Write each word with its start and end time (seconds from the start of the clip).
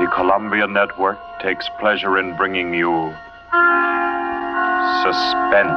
the 0.00 0.06
Columbia 0.06 0.66
Network 0.66 1.18
takes 1.42 1.68
pleasure 1.78 2.16
in 2.16 2.34
bringing 2.34 2.72
you 2.72 3.14
Suspense. 5.04 5.76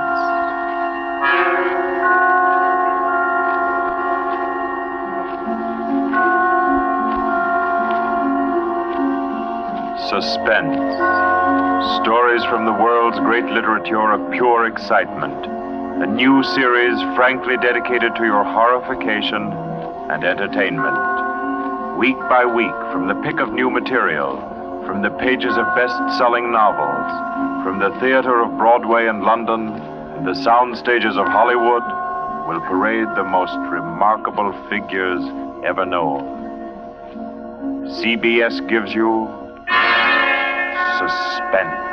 Suspense. 10.07 10.79
Stories 12.01 12.45
from 12.45 12.63
the 12.65 12.71
world's 12.71 13.19
great 13.19 13.43
literature 13.43 14.13
of 14.13 14.31
pure 14.31 14.67
excitement. 14.67 15.45
A 16.01 16.07
new 16.07 16.43
series 16.43 16.97
frankly 17.17 17.57
dedicated 17.57 18.15
to 18.15 18.23
your 18.23 18.45
horrification 18.45 19.51
and 20.09 20.23
entertainment. 20.23 21.12
Week 22.03 22.19
by 22.27 22.43
week, 22.43 22.75
from 22.91 23.07
the 23.07 23.15
pick 23.23 23.39
of 23.39 23.53
new 23.53 23.69
material, 23.69 24.35
from 24.85 25.01
the 25.01 25.09
pages 25.09 25.55
of 25.55 25.65
best 25.73 25.95
selling 26.17 26.51
novels, 26.51 27.63
from 27.63 27.79
the 27.79 27.97
theater 28.01 28.41
of 28.41 28.57
Broadway 28.57 29.07
and 29.07 29.23
London, 29.23 29.69
and 29.69 30.27
the 30.27 30.35
sound 30.43 30.77
stages 30.77 31.15
of 31.15 31.25
Hollywood, 31.27 31.81
will 32.45 32.59
parade 32.67 33.07
the 33.15 33.23
most 33.23 33.55
remarkable 33.71 34.51
figures 34.69 35.23
ever 35.63 35.85
known. 35.85 36.27
CBS 37.87 38.59
gives 38.67 38.93
you 38.93 39.29
suspense. 40.99 41.92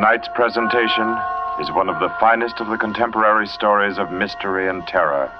Tonight's 0.00 0.28
presentation 0.34 1.14
is 1.60 1.70
one 1.72 1.90
of 1.90 2.00
the 2.00 2.08
finest 2.18 2.58
of 2.58 2.68
the 2.68 2.78
contemporary 2.78 3.46
stories 3.46 3.98
of 3.98 4.10
mystery 4.10 4.66
and 4.66 4.86
terror. 4.86 5.30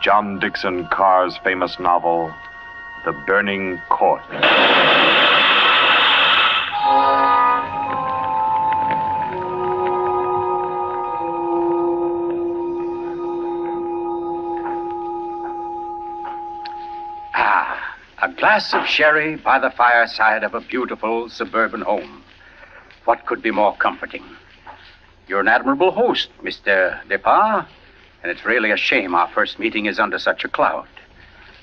John 0.00 0.38
Dickson 0.38 0.88
Carr's 0.88 1.36
famous 1.44 1.78
novel, 1.78 2.32
The 3.04 3.12
Burning 3.26 3.78
Court. 3.90 4.22
Ah, 17.34 17.96
a 18.22 18.32
glass 18.32 18.72
of 18.72 18.86
sherry 18.86 19.36
by 19.36 19.58
the 19.58 19.70
fireside 19.70 20.42
of 20.42 20.54
a 20.54 20.62
beautiful 20.62 21.28
suburban 21.28 21.82
home. 21.82 22.23
What 23.04 23.26
could 23.26 23.42
be 23.42 23.50
more 23.50 23.76
comforting? 23.76 24.24
You're 25.28 25.40
an 25.40 25.48
admirable 25.48 25.90
host, 25.90 26.30
Mr. 26.42 27.06
Depart, 27.08 27.66
and 28.22 28.30
it's 28.30 28.44
really 28.44 28.70
a 28.70 28.76
shame 28.76 29.14
our 29.14 29.28
first 29.28 29.58
meeting 29.58 29.86
is 29.86 29.98
under 29.98 30.18
such 30.18 30.44
a 30.44 30.48
cloud. 30.48 30.88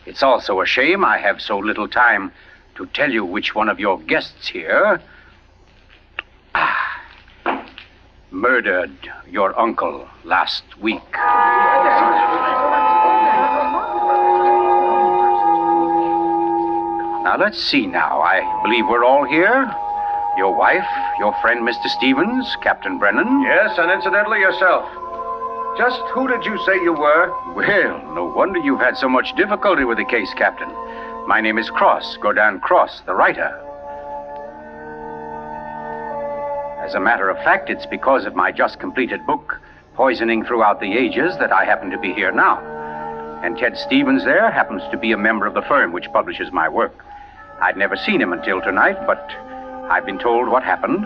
It's 0.06 0.24
also 0.24 0.62
a 0.62 0.66
shame 0.66 1.04
I 1.04 1.18
have 1.18 1.42
so 1.42 1.58
little 1.58 1.88
time 1.88 2.32
to 2.76 2.86
tell 2.88 3.12
you 3.12 3.26
which 3.26 3.56
one 3.56 3.70
of 3.70 3.80
your 3.80 4.00
guests 4.00 4.48
here 4.48 5.02
ah, 6.56 7.02
murdered 8.30 8.92
your 9.30 9.60
uncle 9.60 10.08
last 10.24 10.64
week. 10.80 11.02
Now, 17.24 17.38
let's 17.38 17.62
see 17.64 17.86
now. 17.88 18.22
I 18.22 18.62
believe 18.64 18.88
we're 18.88 19.06
all 19.06 19.24
here. 19.24 19.74
Your 20.38 20.56
wife, 20.56 20.88
your 21.20 21.36
friend, 21.42 21.68
Mr. 21.68 21.88
Stevens, 21.88 22.56
Captain 22.62 22.98
Brennan. 22.98 23.42
Yes, 23.42 23.78
and 23.78 23.92
incidentally 23.92 24.40
yourself. 24.40 24.86
Just 25.78 26.02
who 26.14 26.28
did 26.28 26.46
you 26.46 26.58
say 26.66 26.76
you 26.82 26.94
were? 26.94 27.54
Well, 27.54 28.14
no 28.14 28.26
wonder 28.26 28.60
you've 28.60 28.80
had 28.80 28.98
so 28.98 29.10
much 29.10 29.36
difficulty 29.36 29.84
with 29.84 29.98
the 29.98 30.06
case, 30.06 30.34
Captain. 30.36 30.70
My 31.28 31.42
name 31.42 31.58
is 31.58 31.70
Cross, 31.70 32.18
Godin 32.22 32.60
Cross, 32.62 33.02
the 33.06 33.14
writer. 33.14 33.50
As 36.82 36.94
a 36.96 37.00
matter 37.00 37.30
of 37.30 37.38
fact, 37.38 37.70
it's 37.70 37.86
because 37.86 38.26
of 38.26 38.34
my 38.34 38.52
just 38.52 38.80
completed 38.80 39.26
book, 39.28 39.60
Poisoning 39.96 40.46
Throughout 40.46 40.80
the 40.80 40.94
Ages, 40.94 41.38
that 41.40 41.52
I 41.52 41.66
happen 41.66 41.90
to 41.92 42.00
be 42.00 42.14
here 42.14 42.32
now. 42.32 42.60
And 43.44 43.58
Ted 43.58 43.78
Stevens 43.78 44.24
there 44.24 44.50
happens 44.50 44.82
to 44.92 44.98
be 44.98 45.12
a 45.12 45.18
member 45.18 45.46
of 45.46 45.54
the 45.54 45.62
firm 45.64 45.92
which 45.92 46.12
publishes 46.14 46.52
my 46.52 46.70
work. 46.70 47.06
I'd 47.62 47.78
never 47.78 47.96
seen 47.96 48.22
him 48.22 48.34
until 48.34 48.62
tonight, 48.62 48.98
but 49.06 49.30
I've 49.92 50.06
been 50.06 50.20
told 50.20 50.48
what 50.48 50.64
happened. 50.64 51.06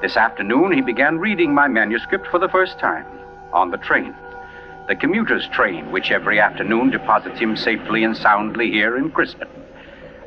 This 0.00 0.16
afternoon, 0.16 0.72
he 0.72 0.80
began 0.80 1.18
reading 1.18 1.52
my 1.52 1.68
manuscript 1.68 2.26
for 2.28 2.38
the 2.38 2.48
first 2.48 2.78
time 2.78 3.04
on 3.52 3.70
the 3.70 3.76
train. 3.76 4.14
The 4.88 4.96
commuter's 4.96 5.46
train, 5.48 5.92
which 5.92 6.10
every 6.10 6.40
afternoon 6.40 6.88
deposits 6.88 7.38
him 7.38 7.58
safely 7.58 8.02
and 8.02 8.16
soundly 8.16 8.70
here 8.70 8.96
in 8.96 9.10
Crispin. 9.10 9.48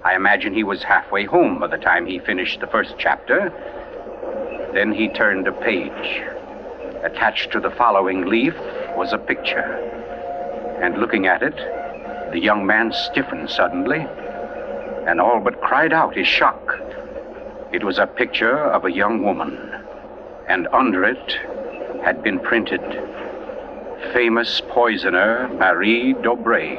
I 0.05 0.15
imagine 0.15 0.53
he 0.53 0.63
was 0.63 0.83
halfway 0.83 1.25
home 1.25 1.59
by 1.59 1.65
the 1.65 1.79
time 1.79 2.05
he 2.05 2.19
finished 2.19 2.59
the 2.59 2.67
first 2.67 2.93
chapter. 2.99 3.51
Then 4.75 4.93
he 4.93 5.09
turned 5.09 5.47
a 5.47 5.51
page. 5.51 6.21
Attached 7.03 7.51
to 7.53 7.59
the 7.59 7.71
following 7.71 8.27
leaf 8.27 8.53
was 8.95 9.13
a 9.13 9.17
picture. 9.17 9.79
And 10.79 10.99
looking 10.99 11.25
at 11.25 11.41
it, 11.41 11.55
the 12.31 12.39
young 12.39 12.67
man 12.67 12.93
stiffened 12.93 13.49
suddenly 13.49 14.05
and 15.07 15.19
all 15.19 15.39
but 15.39 15.59
cried 15.59 15.91
out 15.91 16.15
his 16.15 16.27
shock. 16.27 16.82
It 17.73 17.83
was 17.83 17.97
a 17.97 18.05
picture 18.05 18.55
of 18.55 18.85
a 18.85 18.91
young 18.91 19.23
woman, 19.23 19.57
and 20.47 20.67
under 20.71 21.03
it 21.03 21.39
had 22.05 22.21
been 22.21 22.39
printed 22.39 22.81
Famous 24.13 24.61
Poisoner 24.69 25.49
Marie 25.57 26.13
Dobré, 26.13 26.77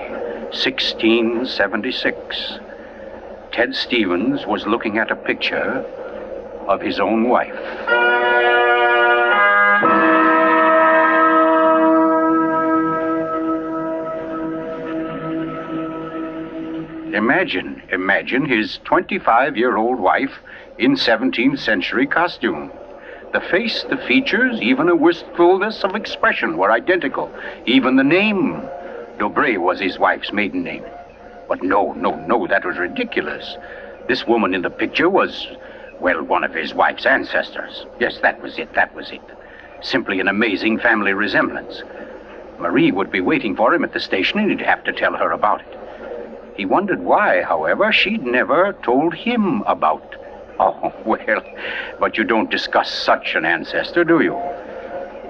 1676. 0.53 2.60
Ted 3.50 3.75
Stevens 3.75 4.47
was 4.47 4.69
looking 4.69 4.99
at 4.99 5.10
a 5.10 5.16
picture 5.16 5.84
of 6.69 6.81
his 6.81 7.00
own 7.00 7.28
wife. 7.28 7.59
Imagine, 17.12 17.83
imagine 17.91 18.47
his 18.47 18.78
25 18.84 19.56
year 19.56 19.77
old 19.77 19.99
wife 19.99 20.38
in 20.79 20.95
17th 20.95 21.59
century 21.59 22.07
costume. 22.07 22.71
The 23.33 23.41
face, 23.41 23.85
the 23.89 23.97
features, 23.97 24.61
even 24.61 24.89
a 24.89 24.97
wistfulness 24.97 25.83
of 25.85 25.95
expression 25.95 26.57
were 26.57 26.71
identical. 26.71 27.31
Even 27.67 27.97
the 27.97 28.05
name. 28.05 28.62
Dobré 29.19 29.59
was 29.59 29.81
his 29.81 29.99
wife's 29.99 30.33
maiden 30.33 30.63
name. 30.63 30.84
But 31.49 31.63
no, 31.63 31.93
no, 31.93 32.15
no, 32.27 32.47
that 32.47 32.65
was 32.65 32.79
ridiculous. 32.79 33.57
This 34.09 34.27
woman 34.27 34.55
in 34.55 34.63
the 34.63 34.71
picture 34.71 35.09
was, 35.11 35.47
well, 36.01 36.23
one 36.23 36.45
of 36.45 36.55
his 36.55 36.75
wife's 36.75 37.07
ancestors. 37.07 37.87
Yes, 38.01 38.19
that 38.23 38.41
was 38.41 38.59
it, 38.59 38.73
that 38.75 38.95
was 38.95 39.11
it. 39.11 39.23
Simply 39.83 40.21
an 40.21 40.29
amazing 40.29 40.79
family 40.79 41.13
resemblance. 41.13 41.83
Marie 42.59 42.93
would 42.93 43.11
be 43.11 43.21
waiting 43.21 43.57
for 43.57 43.75
him 43.75 43.84
at 43.84 43.93
the 43.93 44.01
station, 44.01 44.39
and 44.39 44.51
he'd 44.51 44.61
have 44.61 44.84
to 44.84 44.93
tell 44.93 45.15
her 45.15 45.31
about 45.31 45.61
it. 45.61 45.79
He 46.57 46.65
wondered 46.65 47.03
why, 47.03 47.43
however, 47.43 47.93
she'd 47.93 48.25
never 48.25 48.75
told 48.84 49.15
him 49.15 49.63
about. 49.63 50.17
Oh, 50.60 50.92
well, 51.04 51.42
but 51.98 52.16
you 52.16 52.25
don't 52.25 52.50
discuss 52.50 52.92
such 52.92 53.34
an 53.34 53.44
ancestor, 53.44 54.04
do 54.04 54.20
you? 54.20 54.41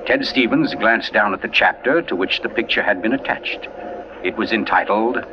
Ted 0.06 0.26
Stevens 0.26 0.74
glanced 0.74 1.14
down 1.14 1.32
at 1.32 1.40
the 1.40 1.48
chapter 1.48 2.02
to 2.02 2.14
which 2.14 2.42
the 2.42 2.48
picture 2.50 2.82
had 2.82 3.00
been 3.00 3.14
attached. 3.14 3.68
It 4.22 4.36
was 4.36 4.52
entitled 4.52 5.24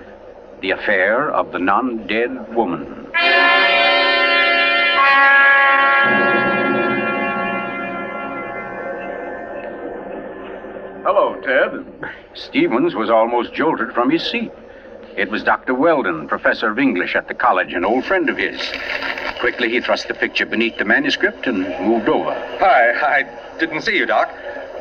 The 0.61 0.71
Affair 0.71 1.29
of 1.29 1.51
the 1.51 1.59
Non 1.59 2.07
Dead 2.07 2.55
Woman. 2.55 3.07
Hello, 11.03 11.35
Ted. 11.41 11.85
Stevens 12.33 12.95
was 12.95 13.09
almost 13.09 13.53
jolted 13.53 13.91
from 13.91 14.09
his 14.09 14.23
seat. 14.23 14.51
It 15.17 15.29
was 15.29 15.43
Dr. 15.43 15.73
Weldon, 15.73 16.27
professor 16.27 16.69
of 16.69 16.79
English 16.79 17.15
at 17.15 17.27
the 17.27 17.33
college, 17.33 17.73
an 17.73 17.83
old 17.83 18.05
friend 18.05 18.29
of 18.29 18.37
his. 18.37 18.61
Quickly, 19.39 19.69
he 19.69 19.81
thrust 19.81 20.07
the 20.07 20.13
picture 20.13 20.45
beneath 20.45 20.77
the 20.77 20.85
manuscript 20.85 21.47
and 21.47 21.61
moved 21.85 22.07
over. 22.07 22.33
Hi, 22.59 23.19
I 23.19 23.57
didn't 23.59 23.81
see 23.81 23.97
you, 23.97 24.05
Doc. 24.05 24.29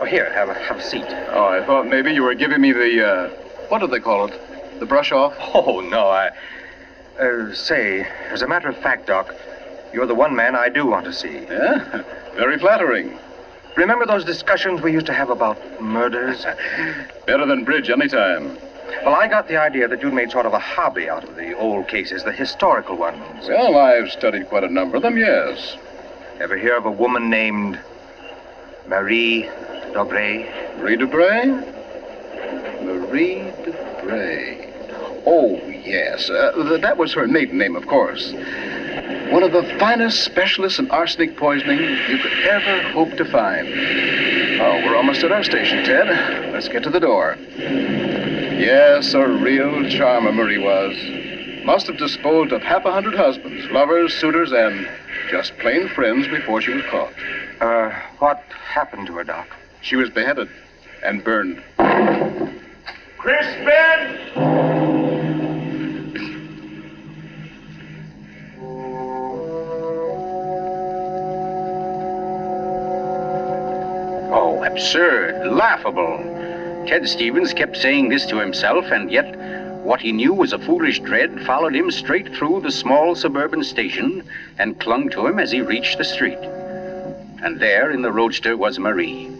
Oh, 0.00 0.04
here, 0.04 0.32
have 0.32 0.48
a, 0.48 0.54
have 0.54 0.78
a 0.78 0.82
seat. 0.82 1.04
Oh, 1.30 1.46
I 1.48 1.64
thought 1.66 1.86
maybe 1.86 2.12
you 2.12 2.22
were 2.22 2.34
giving 2.34 2.60
me 2.60 2.72
the, 2.72 3.06
uh, 3.06 3.28
what 3.68 3.80
do 3.80 3.86
they 3.86 4.00
call 4.00 4.26
it? 4.26 4.80
The 4.80 4.86
brush 4.86 5.12
off? 5.12 5.34
Oh, 5.54 5.80
no, 5.80 6.08
I. 6.08 6.30
Uh, 7.18 7.52
say, 7.52 8.06
as 8.30 8.40
a 8.40 8.48
matter 8.48 8.68
of 8.68 8.78
fact, 8.78 9.08
Doc, 9.08 9.34
you're 9.92 10.06
the 10.06 10.14
one 10.14 10.34
man 10.34 10.56
I 10.56 10.70
do 10.70 10.86
want 10.86 11.04
to 11.04 11.12
see. 11.12 11.40
Yeah? 11.40 12.02
Very 12.34 12.58
flattering. 12.58 13.18
Remember 13.76 14.06
those 14.06 14.24
discussions 14.24 14.80
we 14.80 14.92
used 14.92 15.06
to 15.06 15.12
have 15.12 15.28
about 15.28 15.58
murders? 15.82 16.46
Better 17.26 17.44
than 17.44 17.64
bridge 17.64 17.90
anytime. 17.90 18.56
Well, 19.04 19.14
I 19.14 19.26
got 19.28 19.48
the 19.48 19.56
idea 19.56 19.88
that 19.88 20.02
you'd 20.02 20.12
made 20.12 20.31
sort 20.31 20.46
of 20.46 20.52
a 20.52 20.58
hobby 20.58 21.08
out 21.08 21.25
of 21.25 21.37
the 21.37 21.56
old 21.56 21.88
cases, 21.88 22.22
the 22.25 22.32
historical 22.32 22.96
ones. 22.96 23.48
Well, 23.48 23.76
I've 23.78 24.10
studied 24.10 24.48
quite 24.48 24.64
a 24.64 24.69
number 24.69 24.96
of 24.96 25.02
them, 25.02 25.16
yes. 25.16 25.76
Ever 26.38 26.56
hear 26.56 26.76
of 26.76 26.87
a 26.87 26.90
woman 26.90 27.31
named 27.31 27.78
Marie 28.87 29.44
Dobre. 29.92 30.76
Marie 30.78 30.96
Debray? 30.96 31.46
Marie 32.84 33.52
Debray. 33.64 34.66
Oh, 35.26 35.56
yes. 35.69 36.28
Uh, 36.31 36.52
th- 36.69 36.81
that 36.81 36.96
was 36.96 37.12
her 37.14 37.26
maiden 37.26 37.58
name, 37.58 37.76
of 37.76 37.87
course. 37.87 38.32
One 39.31 39.42
of 39.42 39.52
the 39.52 39.62
finest 39.78 40.25
specialists 40.25 40.78
in 40.78 40.90
arsenic 40.90 41.37
poisoning 41.37 41.78
you 41.78 42.19
could 42.19 42.32
ever 42.44 42.82
hope 42.90 43.16
to 43.16 43.25
find. 43.25 43.69
Oh, 44.60 44.82
we're 44.84 44.96
almost 44.96 45.22
at 45.22 45.31
our 45.32 45.44
station, 45.44 45.84
Ted. 45.84 46.52
Let's 46.52 46.69
get 46.69 46.82
to 46.84 46.90
the 46.90 47.00
door. 47.00 47.37
Yes, 48.60 49.14
a 49.14 49.26
real 49.26 49.88
charmer 49.88 50.32
Marie 50.32 50.58
was. 50.58 50.94
Must 51.64 51.86
have 51.86 51.96
disposed 51.96 52.52
of 52.52 52.60
half 52.60 52.84
a 52.84 52.92
hundred 52.92 53.14
husbands, 53.14 53.64
lovers, 53.70 54.12
suitors, 54.12 54.52
and 54.52 54.86
just 55.30 55.56
plain 55.60 55.88
friends 55.88 56.28
before 56.28 56.60
she 56.60 56.74
was 56.74 56.84
caught. 56.90 57.10
Uh, 57.62 57.88
what 58.18 58.44
happened 58.52 59.06
to 59.06 59.14
her, 59.14 59.24
Doc? 59.24 59.48
She 59.80 59.96
was 59.96 60.10
beheaded 60.10 60.50
and 61.02 61.24
burned. 61.24 61.62
Crispin! 63.16 64.20
Oh, 74.30 74.62
absurd, 74.66 75.50
laughable. 75.50 76.39
Ted 76.90 77.08
Stevens 77.08 77.54
kept 77.54 77.76
saying 77.76 78.08
this 78.08 78.26
to 78.26 78.40
himself, 78.40 78.87
and 78.87 79.12
yet 79.12 79.37
what 79.84 80.00
he 80.00 80.10
knew 80.10 80.34
was 80.34 80.52
a 80.52 80.58
foolish 80.58 80.98
dread 80.98 81.40
followed 81.46 81.72
him 81.72 81.88
straight 81.92 82.34
through 82.34 82.62
the 82.62 82.72
small 82.72 83.14
suburban 83.14 83.62
station 83.62 84.28
and 84.58 84.81
clung 84.81 85.08
to 85.10 85.25
him 85.25 85.38
as 85.38 85.52
he 85.52 85.60
reached 85.60 85.98
the 85.98 86.04
street. 86.04 86.40
And 87.44 87.60
there 87.60 87.92
in 87.92 88.02
the 88.02 88.10
roadster 88.10 88.56
was 88.56 88.81
Marie, 88.81 89.31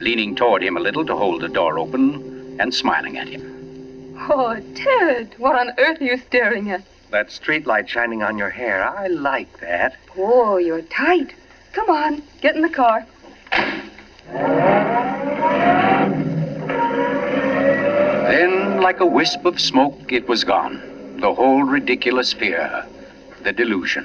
leaning 0.00 0.34
toward 0.34 0.62
him 0.62 0.78
a 0.78 0.80
little 0.80 1.04
to 1.04 1.14
hold 1.14 1.42
the 1.42 1.48
door 1.50 1.78
open 1.78 2.56
and 2.58 2.74
smiling 2.74 3.18
at 3.18 3.28
him. 3.28 4.16
Oh, 4.30 4.58
Ted, 4.74 5.34
what 5.36 5.56
on 5.56 5.74
earth 5.76 6.00
are 6.00 6.04
you 6.04 6.16
staring 6.16 6.70
at? 6.70 6.84
That 7.10 7.28
streetlight 7.28 7.86
shining 7.86 8.22
on 8.22 8.38
your 8.38 8.48
hair. 8.48 8.82
I 8.82 9.08
like 9.08 9.60
that. 9.60 9.96
Oh, 10.16 10.56
you're 10.56 10.80
tight. 10.80 11.34
Come 11.74 11.90
on, 11.90 12.22
get 12.40 12.56
in 12.56 12.62
the 12.62 12.70
car. 12.70 13.06
Like 18.84 19.00
a 19.00 19.06
wisp 19.06 19.46
of 19.46 19.58
smoke, 19.58 20.12
it 20.12 20.28
was 20.28 20.44
gone. 20.44 21.18
The 21.18 21.32
whole 21.32 21.62
ridiculous 21.62 22.34
fear, 22.34 22.84
the 23.42 23.50
delusion. 23.50 24.04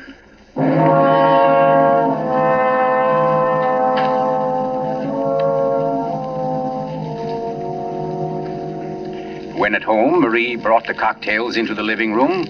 When 9.59 9.75
at 9.75 9.83
home, 9.83 10.21
Marie 10.21 10.55
brought 10.55 10.87
the 10.87 10.93
cocktails 10.93 11.57
into 11.57 11.75
the 11.75 11.83
living 11.83 12.13
room. 12.13 12.45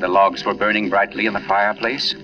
The 0.00 0.08
logs 0.08 0.44
were 0.44 0.52
burning 0.52 0.90
brightly 0.90 1.24
in 1.24 1.32
the 1.32 1.40
fireplace, 1.40 2.14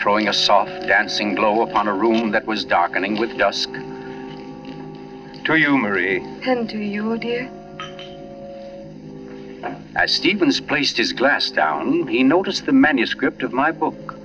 throwing 0.00 0.28
a 0.28 0.32
soft, 0.32 0.86
dancing 0.86 1.34
glow 1.34 1.60
upon 1.60 1.86
a 1.86 1.92
room 1.92 2.30
that 2.30 2.46
was 2.46 2.64
darkening 2.64 3.20
with 3.20 3.36
dusk. 3.36 3.68
To 5.44 5.56
you, 5.56 5.76
Marie. 5.76 6.22
And 6.46 6.66
to 6.70 6.78
you, 6.78 7.18
dear. 7.18 7.50
As 10.04 10.12
Stevens 10.12 10.60
placed 10.60 10.98
his 10.98 11.14
glass 11.14 11.50
down, 11.50 12.08
he 12.08 12.22
noticed 12.22 12.66
the 12.66 12.74
manuscript 12.74 13.42
of 13.42 13.54
my 13.54 13.72
book. 13.72 14.18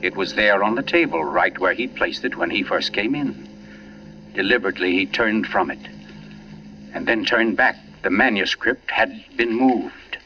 It 0.00 0.16
was 0.16 0.34
there 0.34 0.64
on 0.64 0.74
the 0.74 0.82
table, 0.82 1.22
right 1.22 1.56
where 1.60 1.74
he'd 1.74 1.94
placed 1.94 2.24
it 2.24 2.34
when 2.36 2.50
he 2.50 2.64
first 2.64 2.92
came 2.92 3.14
in. 3.14 3.48
Deliberately, 4.34 4.90
he 4.94 5.06
turned 5.06 5.46
from 5.46 5.70
it, 5.70 5.78
and 6.92 7.06
then 7.06 7.24
turned 7.24 7.56
back. 7.56 7.76
The 8.02 8.10
manuscript 8.10 8.90
had 8.90 9.24
been 9.36 9.54
moved. 9.54 10.18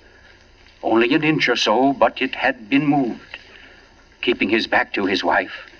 Only 0.82 1.12
an 1.12 1.24
inch 1.24 1.46
or 1.50 1.56
so, 1.56 1.92
but 1.92 2.22
it 2.22 2.34
had 2.34 2.70
been 2.70 2.86
moved. 2.86 3.36
Keeping 4.22 4.48
his 4.48 4.66
back 4.66 4.94
to 4.94 5.04
his 5.04 5.22
wife, 5.22 5.70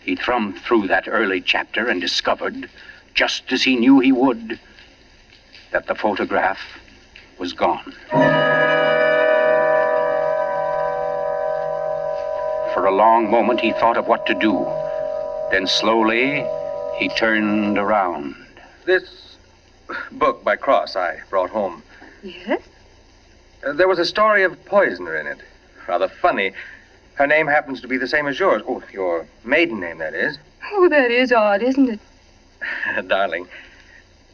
he 0.00 0.16
thumbed 0.16 0.58
through 0.58 0.88
that 0.88 1.06
early 1.06 1.40
chapter 1.40 1.86
and 1.88 2.00
discovered, 2.00 2.68
just 3.14 3.52
as 3.52 3.62
he 3.62 3.76
knew 3.76 4.00
he 4.00 4.10
would, 4.10 4.58
that 5.70 5.86
the 5.86 5.94
photograph 5.94 6.58
was 7.38 7.52
gone. 7.52 7.94
For 12.76 12.84
a 12.84 12.94
long 12.94 13.30
moment, 13.30 13.62
he 13.62 13.72
thought 13.72 13.96
of 13.96 14.06
what 14.06 14.26
to 14.26 14.34
do. 14.34 14.66
Then 15.50 15.66
slowly, 15.66 16.44
he 16.98 17.08
turned 17.08 17.78
around. 17.78 18.34
This 18.84 19.38
book 20.12 20.44
by 20.44 20.56
Cross 20.56 20.94
I 20.94 21.20
brought 21.30 21.48
home. 21.48 21.82
Yes? 22.22 22.60
Uh, 23.66 23.72
there 23.72 23.88
was 23.88 23.98
a 23.98 24.04
story 24.04 24.42
of 24.42 24.62
poisoner 24.66 25.16
in 25.16 25.26
it. 25.26 25.38
Rather 25.88 26.06
funny. 26.06 26.52
Her 27.14 27.26
name 27.26 27.46
happens 27.46 27.80
to 27.80 27.88
be 27.88 27.96
the 27.96 28.06
same 28.06 28.26
as 28.26 28.38
yours. 28.38 28.60
Oh, 28.68 28.82
your 28.92 29.26
maiden 29.42 29.80
name, 29.80 29.96
that 29.96 30.12
is. 30.12 30.36
Oh, 30.72 30.86
that 30.90 31.10
is 31.10 31.32
odd, 31.32 31.62
isn't 31.62 31.88
it? 31.88 32.00
Darling, 33.08 33.48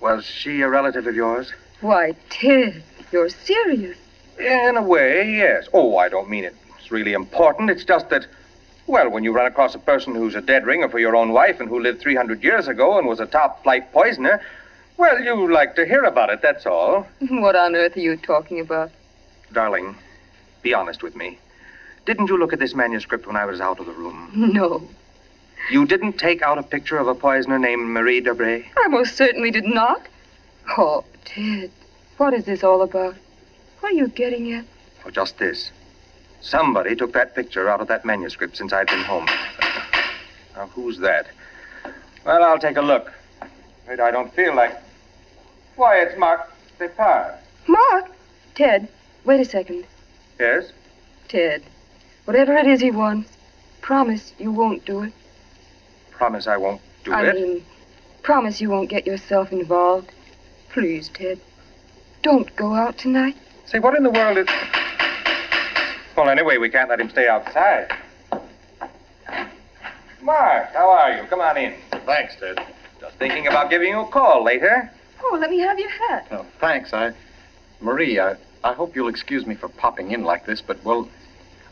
was 0.01 0.25
she 0.25 0.63
a 0.63 0.69
relative 0.69 1.07
of 1.07 1.15
yours? 1.15 1.53
Why, 1.81 2.17
Ted, 2.29 2.83
you're 3.13 3.29
serious. 3.29 3.97
In 4.37 4.77
a 4.77 4.83
way, 4.83 5.33
yes. 5.33 5.69
Oh, 5.73 5.97
I 5.97 6.09
don't 6.09 6.29
mean 6.29 6.43
it's 6.83 6.91
really 6.91 7.13
important. 7.13 7.71
It's 7.71 7.85
just 7.85 8.09
that, 8.11 8.27
well, 8.89 9.09
when 9.09 9.23
you 9.23 9.33
run 9.33 9.47
across 9.47 9.75
a 9.77 9.79
person 9.79 10.17
who's 10.17 10.35
a 10.35 10.41
dead 10.41 10.67
ringer 10.67 10.89
for 10.89 10.99
your 10.99 11.15
own 11.15 11.33
wife 11.33 11.61
and 11.61 11.69
who 11.69 11.79
lived 11.79 12.01
300 12.01 12.43
years 12.43 12.67
ago 12.67 12.99
and 12.99 13.07
was 13.07 13.21
a 13.21 13.27
top 13.27 13.63
flight 13.63 13.93
poisoner, 13.93 14.41
well, 14.97 15.21
you 15.23 15.51
like 15.53 15.77
to 15.77 15.87
hear 15.87 16.03
about 16.03 16.31
it, 16.31 16.43
that's 16.43 16.67
all. 16.67 17.07
What 17.31 17.55
on 17.55 17.77
earth 17.77 17.97
are 17.97 18.01
you 18.01 18.17
talking 18.17 18.59
about? 18.59 18.91
Darling, 19.53 19.95
be 20.63 20.75
honest 20.75 21.05
with 21.05 21.15
me. 21.15 21.39
Didn't 22.05 22.27
you 22.29 22.37
look 22.37 22.53
at 22.53 22.59
this 22.59 22.75
manuscript 22.75 23.29
when 23.29 23.37
I 23.37 23.45
was 23.47 23.61
out 23.61 23.79
of 23.79 23.87
the 23.87 23.93
room? 23.93 24.33
No, 24.53 24.83
You 25.71 25.87
didn't 25.87 26.15
take 26.19 26.43
out 26.43 26.59
a 26.59 26.65
picture 26.65 26.99
of 26.99 27.07
a 27.07 27.15
poisoner 27.15 27.61
named 27.61 27.87
Marie 27.87 28.21
Debray? 28.21 28.65
I 28.77 28.89
most 28.89 29.17
certainly 29.17 29.53
did 29.53 29.67
not. 29.67 30.03
Oh, 30.77 31.05
Ted, 31.25 31.71
what 32.17 32.35
is 32.35 32.45
this 32.45 32.65
all 32.65 32.83
about? 32.83 33.15
What 33.79 33.93
are 33.93 33.95
you 33.95 34.09
getting 34.09 34.53
at? 34.53 34.65
Or 35.05 35.13
just 35.13 35.39
this? 35.39 35.71
Somebody 36.43 36.97
took 36.97 37.13
that 37.13 37.35
picture 37.35 37.69
out 37.69 37.81
of 37.81 37.89
that 37.89 38.05
manuscript 38.05 38.57
since 38.57 38.73
I've 38.73 38.89
been 38.89 39.05
home. 39.05 39.27
Now, 40.57 40.67
who's 40.67 40.99
that? 40.99 41.29
Well, 42.27 42.43
I'll 42.43 42.59
take 42.59 42.77
a 42.77 42.83
look. 42.83 43.13
Wait, 43.89 44.01
I 44.01 44.11
don't 44.11 44.33
feel 44.35 44.55
like. 44.55 44.77
Why, 45.77 46.01
it's 46.01 46.19
Mark 46.19 46.53
Depart. 46.79 47.37
Mark! 47.67 48.11
Ted, 48.55 48.89
wait 49.25 49.41
a 49.41 49.45
second. 49.45 49.87
Yes? 50.39 50.73
Ted, 51.29 51.63
whatever 52.25 52.55
it 52.55 52.67
is 52.67 52.81
he 52.81 52.91
wants, 52.91 53.31
promise 53.81 54.35
you 54.39 54.51
won't 54.51 54.85
do 54.85 55.03
it. 55.05 55.13
Promise 56.11 56.47
I 56.47 56.57
won't 56.57 56.81
do 57.05 57.13
I 57.13 57.29
it. 57.29 57.35
mean, 57.37 57.65
promise 58.23 58.61
you 58.61 58.69
won't 58.69 58.91
get 58.91 59.07
yourself 59.07 59.53
involved. 59.53 60.13
Please, 60.71 61.09
Ted. 61.09 61.41
Don't 62.23 62.55
go 62.57 62.75
out 62.75 62.99
tonight. 62.99 63.37
Say, 63.65 63.79
what 63.79 63.97
in 63.97 64.03
the 64.03 64.11
world 64.11 64.39
is. 64.39 64.47
Well, 66.17 66.29
anyway, 66.29 66.59
we 66.59 66.69
can't 66.69 66.89
let 66.89 67.01
him 67.01 67.11
stay 67.11 67.27
outside. 67.27 67.91
Mark, 70.21 70.73
how 70.73 70.91
are 70.91 71.17
you? 71.17 71.25
Come 71.25 71.41
on 71.41 71.57
in. 71.57 71.75
Thanks, 72.07 72.37
Ted. 72.39 72.65
Just 73.01 73.17
thinking 73.17 73.47
about 73.47 73.71
giving 73.71 73.89
you 73.89 74.01
a 74.01 74.09
call 74.09 74.45
later. 74.45 74.91
Oh, 75.25 75.37
let 75.41 75.51
me 75.51 75.59
have 75.61 75.79
your 75.79 75.89
hat. 75.89 76.29
Oh, 76.31 76.47
thanks. 76.61 76.93
I, 76.93 77.13
Marie, 77.81 78.21
I, 78.21 78.37
I 78.63 78.73
hope 78.75 78.95
you'll 78.95 79.09
excuse 79.09 79.47
me 79.47 79.55
for 79.55 79.69
popping 79.69 80.11
in 80.13 80.23
like 80.23 80.47
this, 80.47 80.61
but 80.61 80.83
well, 80.85 81.09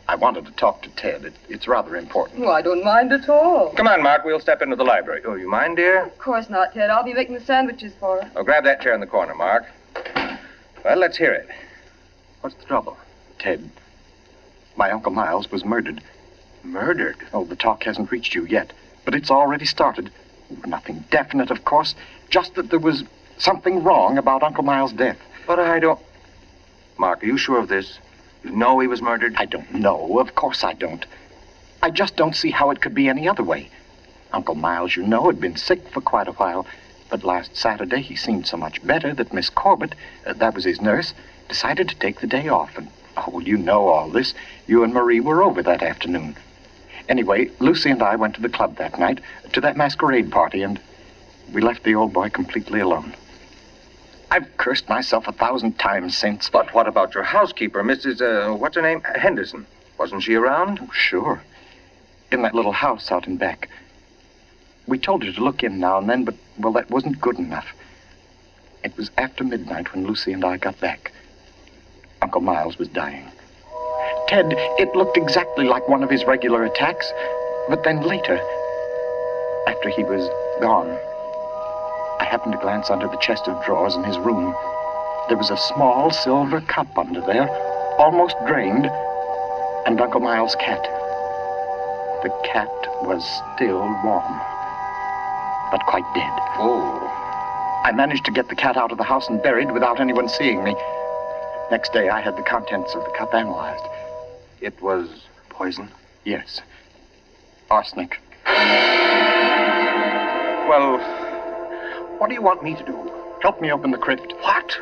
I 0.07 0.15
wanted 0.15 0.45
to 0.47 0.51
talk 0.53 0.81
to 0.81 0.89
Ted. 0.89 1.23
It, 1.23 1.33
it's 1.47 1.67
rather 1.67 1.95
important. 1.95 2.43
Oh, 2.43 2.49
I 2.51 2.61
don't 2.61 2.83
mind 2.83 3.13
at 3.13 3.29
all. 3.29 3.73
Come 3.75 3.87
on, 3.87 4.01
Mark. 4.03 4.25
We'll 4.25 4.39
step 4.39 4.61
into 4.61 4.75
the 4.75 4.83
library. 4.83 5.21
Oh, 5.25 5.35
you 5.35 5.49
mind, 5.49 5.77
dear? 5.77 6.03
Of 6.05 6.17
course 6.17 6.49
not, 6.49 6.73
Ted. 6.73 6.89
I'll 6.89 7.03
be 7.03 7.13
making 7.13 7.35
the 7.35 7.41
sandwiches 7.41 7.93
for 7.99 8.21
her. 8.21 8.31
Oh, 8.35 8.43
grab 8.43 8.63
that 8.65 8.81
chair 8.81 8.93
in 8.93 8.99
the 8.99 9.07
corner, 9.07 9.35
Mark. 9.35 9.65
Well, 10.83 10.97
let's 10.97 11.17
hear 11.17 11.31
it. 11.31 11.47
What's 12.41 12.55
the 12.55 12.65
trouble? 12.65 12.97
Ted, 13.39 13.69
my 14.81 14.89
Uncle 14.89 15.11
Miles 15.11 15.51
was 15.51 15.63
murdered. 15.63 16.01
Murdered? 16.63 17.17
Oh, 17.33 17.45
the 17.45 17.55
talk 17.55 17.83
hasn't 17.83 18.11
reached 18.11 18.33
you 18.33 18.45
yet, 18.45 18.73
but 19.05 19.13
it's 19.13 19.29
already 19.29 19.67
started. 19.67 20.09
Nothing 20.65 21.05
definite, 21.11 21.51
of 21.51 21.63
course, 21.63 21.93
just 22.31 22.55
that 22.55 22.71
there 22.71 22.79
was 22.79 23.03
something 23.37 23.83
wrong 23.83 24.17
about 24.17 24.41
Uncle 24.41 24.63
Miles' 24.63 24.91
death. 24.91 25.19
But 25.45 25.59
I 25.59 25.77
don't. 25.77 25.99
Mark, 26.97 27.21
are 27.21 27.27
you 27.27 27.37
sure 27.37 27.59
of 27.59 27.67
this? 27.67 27.99
You 28.43 28.49
know 28.49 28.79
he 28.79 28.87
was 28.87 29.03
murdered? 29.03 29.35
I 29.37 29.45
don't 29.45 29.71
know. 29.71 30.17
Of 30.17 30.33
course 30.33 30.63
I 30.63 30.73
don't. 30.73 31.05
I 31.83 31.91
just 31.91 32.15
don't 32.15 32.35
see 32.35 32.49
how 32.49 32.71
it 32.71 32.81
could 32.81 32.95
be 32.95 33.07
any 33.07 33.29
other 33.29 33.43
way. 33.43 33.69
Uncle 34.33 34.55
Miles, 34.55 34.95
you 34.95 35.03
know, 35.03 35.27
had 35.27 35.39
been 35.39 35.57
sick 35.57 35.89
for 35.89 36.01
quite 36.01 36.27
a 36.27 36.37
while, 36.41 36.65
but 37.11 37.23
last 37.23 37.55
Saturday 37.55 38.01
he 38.01 38.15
seemed 38.15 38.47
so 38.47 38.57
much 38.57 38.83
better 38.83 39.13
that 39.13 39.31
Miss 39.31 39.51
Corbett, 39.51 39.93
uh, 40.25 40.33
that 40.33 40.55
was 40.55 40.63
his 40.63 40.81
nurse, 40.81 41.13
decided 41.47 41.87
to 41.89 41.95
take 41.99 42.19
the 42.19 42.25
day 42.25 42.47
off. 42.47 42.79
And, 42.79 42.87
oh, 43.17 43.39
you 43.39 43.57
know 43.57 43.87
all 43.87 44.09
this. 44.09 44.33
You 44.67 44.83
and 44.83 44.93
Marie 44.93 45.19
were 45.19 45.43
over 45.43 45.61
that 45.63 45.83
afternoon. 45.83 46.35
Anyway, 47.09 47.49
Lucy 47.59 47.89
and 47.89 48.01
I 48.01 48.15
went 48.15 48.35
to 48.35 48.41
the 48.41 48.49
club 48.49 48.77
that 48.77 48.99
night, 48.99 49.19
to 49.53 49.61
that 49.61 49.77
masquerade 49.77 50.31
party, 50.31 50.63
and, 50.63 50.79
we 51.51 51.61
left 51.61 51.83
the 51.83 51.95
old 51.95 52.13
boy 52.13 52.29
completely 52.29 52.79
alone. 52.79 53.13
I've 54.29 54.55
cursed 54.55 54.87
myself 54.87 55.27
a 55.27 55.33
thousand 55.33 55.77
times 55.77 56.17
since. 56.17 56.49
But 56.49 56.73
what 56.73 56.87
about 56.87 57.13
your 57.13 57.23
housekeeper, 57.23 57.83
Mrs. 57.83 58.21
Uh, 58.21 58.55
what's 58.55 58.77
her 58.77 58.81
name? 58.81 59.01
Henderson. 59.01 59.65
Wasn't 59.97 60.23
she 60.23 60.35
around? 60.35 60.79
Oh, 60.81 60.89
sure. 60.93 61.43
In 62.31 62.41
that 62.43 62.55
little 62.55 62.71
house 62.71 63.11
out 63.11 63.27
in 63.27 63.35
back. 63.35 63.67
We 64.87 64.97
told 64.97 65.25
her 65.25 65.33
to 65.33 65.43
look 65.43 65.63
in 65.63 65.79
now 65.79 65.97
and 65.97 66.09
then, 66.09 66.23
but, 66.23 66.35
well, 66.57 66.71
that 66.73 66.89
wasn't 66.89 67.19
good 67.19 67.39
enough. 67.39 67.67
It 68.85 68.95
was 68.95 69.11
after 69.17 69.43
midnight 69.43 69.93
when 69.93 70.07
Lucy 70.07 70.31
and 70.31 70.45
I 70.45 70.55
got 70.55 70.79
back. 70.79 71.11
Uncle 72.21 72.41
Miles 72.41 72.77
was 72.77 72.87
dying. 72.87 73.25
Ted, 74.27 74.53
it 74.77 74.95
looked 74.95 75.17
exactly 75.17 75.65
like 75.65 75.87
one 75.89 76.03
of 76.03 76.09
his 76.09 76.23
regular 76.25 76.63
attacks, 76.63 77.11
but 77.67 77.83
then 77.83 78.01
later, 78.03 78.39
after 79.67 79.89
he 79.89 80.03
was 80.03 80.29
gone, 80.61 80.89
I 82.19 82.25
happened 82.25 82.53
to 82.53 82.59
glance 82.59 82.89
under 82.89 83.07
the 83.07 83.17
chest 83.17 83.47
of 83.47 83.65
drawers 83.65 83.95
in 83.95 84.03
his 84.03 84.17
room. 84.19 84.55
There 85.27 85.37
was 85.37 85.49
a 85.49 85.57
small 85.57 86.11
silver 86.11 86.61
cup 86.61 86.97
under 86.97 87.21
there, 87.21 87.49
almost 87.97 88.35
drained, 88.47 88.85
and 89.85 89.99
Uncle 89.99 90.21
Miles' 90.21 90.55
cat. 90.55 90.81
The 92.23 92.29
cat 92.45 92.69
was 93.01 93.25
still 93.55 93.81
warm, 94.03 94.39
but 95.71 95.85
quite 95.87 96.05
dead. 96.13 96.31
Oh. 96.59 96.99
I 97.83 97.91
managed 97.93 98.25
to 98.25 98.31
get 98.31 98.47
the 98.47 98.55
cat 98.55 98.77
out 98.77 98.91
of 98.91 98.99
the 98.99 99.03
house 99.03 99.27
and 99.27 99.41
buried 99.41 99.71
without 99.71 99.99
anyone 99.99 100.29
seeing 100.29 100.63
me. 100.63 100.75
Next 101.71 101.93
day, 101.93 102.09
I 102.09 102.19
had 102.19 102.35
the 102.35 102.41
contents 102.41 102.93
of 102.95 103.05
the 103.05 103.11
cup 103.11 103.33
analyzed. 103.33 103.85
It 104.59 104.81
was 104.81 105.07
poison? 105.47 105.87
Yes. 106.25 106.59
Arsenic. 107.69 108.19
Well, 110.67 110.97
what 112.17 112.27
do 112.27 112.33
you 112.33 112.41
want 112.41 112.61
me 112.61 112.75
to 112.75 112.83
do? 112.83 113.11
Help 113.41 113.61
me 113.61 113.71
open 113.71 113.91
the 113.91 113.97
crypt. 113.97 114.33
What? 114.41 114.77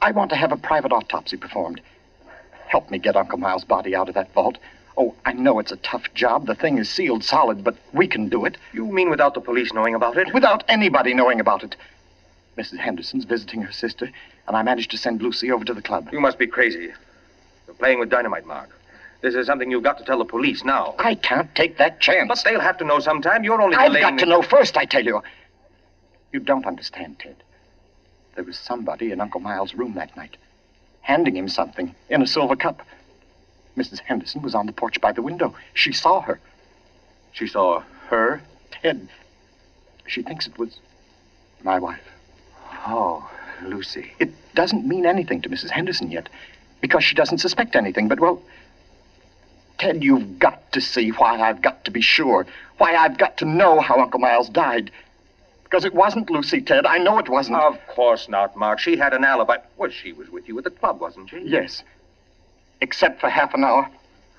I 0.00 0.12
want 0.12 0.30
to 0.30 0.36
have 0.36 0.52
a 0.52 0.56
private 0.56 0.92
autopsy 0.92 1.36
performed. 1.36 1.80
Help 2.68 2.88
me 2.88 3.00
get 3.00 3.16
Uncle 3.16 3.38
Miles' 3.38 3.64
body 3.64 3.96
out 3.96 4.08
of 4.08 4.14
that 4.14 4.32
vault. 4.32 4.58
Oh, 4.96 5.16
I 5.24 5.32
know 5.32 5.58
it's 5.58 5.72
a 5.72 5.76
tough 5.78 6.14
job. 6.14 6.46
The 6.46 6.54
thing 6.54 6.78
is 6.78 6.88
sealed 6.88 7.24
solid, 7.24 7.64
but 7.64 7.76
we 7.92 8.06
can 8.06 8.28
do 8.28 8.44
it. 8.44 8.58
You 8.72 8.86
mean 8.86 9.10
without 9.10 9.34
the 9.34 9.40
police 9.40 9.72
knowing 9.72 9.96
about 9.96 10.16
it? 10.16 10.32
Without 10.32 10.62
anybody 10.68 11.14
knowing 11.14 11.40
about 11.40 11.64
it. 11.64 11.74
Mrs. 12.58 12.78
Henderson's 12.78 13.24
visiting 13.24 13.62
her 13.62 13.72
sister, 13.72 14.10
and 14.48 14.56
I 14.56 14.62
managed 14.62 14.90
to 14.90 14.98
send 14.98 15.22
Lucy 15.22 15.52
over 15.52 15.64
to 15.64 15.72
the 15.72 15.80
club. 15.80 16.08
You 16.12 16.20
must 16.20 16.38
be 16.38 16.46
crazy. 16.46 16.92
You're 17.66 17.76
playing 17.76 18.00
with 18.00 18.10
dynamite, 18.10 18.46
Mark. 18.46 18.70
This 19.20 19.34
is 19.34 19.46
something 19.46 19.70
you've 19.70 19.84
got 19.84 19.98
to 19.98 20.04
tell 20.04 20.18
the 20.18 20.24
police 20.24 20.64
now. 20.64 20.94
I 20.98 21.14
can't 21.14 21.52
take 21.54 21.78
that 21.78 22.00
chance. 22.00 22.28
But 22.28 22.42
they'll 22.44 22.60
have 22.60 22.78
to 22.78 22.84
know 22.84 22.98
sometime. 22.98 23.44
You're 23.44 23.60
only 23.62 23.76
I've 23.76 23.92
got 23.92 24.18
to 24.18 24.26
know 24.26 24.42
first, 24.42 24.76
I 24.76 24.84
tell 24.84 25.04
you. 25.04 25.22
You 26.32 26.40
don't 26.40 26.66
understand, 26.66 27.20
Ted. 27.20 27.36
There 28.34 28.44
was 28.44 28.58
somebody 28.58 29.12
in 29.12 29.20
Uncle 29.20 29.40
Miles' 29.40 29.74
room 29.74 29.94
that 29.94 30.16
night, 30.16 30.36
handing 31.00 31.36
him 31.36 31.48
something 31.48 31.94
in 32.08 32.22
a 32.22 32.26
silver 32.26 32.56
cup. 32.56 32.82
Mrs. 33.76 34.00
Henderson 34.00 34.42
was 34.42 34.54
on 34.54 34.66
the 34.66 34.72
porch 34.72 35.00
by 35.00 35.12
the 35.12 35.22
window. 35.22 35.54
She 35.74 35.92
saw 35.92 36.20
her. 36.22 36.40
She 37.32 37.46
saw 37.46 37.82
her? 38.08 38.40
Ted, 38.70 39.08
she 40.06 40.22
thinks 40.22 40.46
it 40.46 40.58
was 40.58 40.78
my 41.62 41.78
wife. 41.78 42.02
Oh, 42.88 43.30
Lucy. 43.62 44.12
It 44.18 44.30
doesn't 44.54 44.86
mean 44.86 45.04
anything 45.04 45.42
to 45.42 45.48
Mrs. 45.50 45.70
Henderson 45.70 46.10
yet, 46.10 46.28
because 46.80 47.04
she 47.04 47.14
doesn't 47.14 47.38
suspect 47.38 47.76
anything. 47.76 48.08
But, 48.08 48.18
well, 48.18 48.42
Ted, 49.78 50.02
you've 50.02 50.38
got 50.38 50.72
to 50.72 50.80
see 50.80 51.10
why 51.10 51.38
I've 51.38 51.60
got 51.60 51.84
to 51.84 51.90
be 51.90 52.00
sure, 52.00 52.46
why 52.78 52.96
I've 52.96 53.18
got 53.18 53.36
to 53.38 53.44
know 53.44 53.80
how 53.80 54.00
Uncle 54.00 54.20
Miles 54.20 54.48
died. 54.48 54.90
Because 55.64 55.84
it 55.84 55.94
wasn't 55.94 56.30
Lucy, 56.30 56.62
Ted. 56.62 56.86
I 56.86 56.96
know 56.96 57.18
it 57.18 57.28
wasn't. 57.28 57.58
Of 57.58 57.78
course 57.88 58.26
not, 58.26 58.56
Mark. 58.56 58.78
She 58.78 58.96
had 58.96 59.12
an 59.12 59.22
alibi. 59.22 59.58
Well, 59.76 59.90
she 59.90 60.14
was 60.14 60.30
with 60.30 60.48
you 60.48 60.56
at 60.56 60.64
the 60.64 60.70
club, 60.70 60.98
wasn't 60.98 61.28
she? 61.28 61.40
Yes. 61.44 61.82
Except 62.80 63.20
for 63.20 63.28
half 63.28 63.52
an 63.52 63.64
hour. 63.64 63.90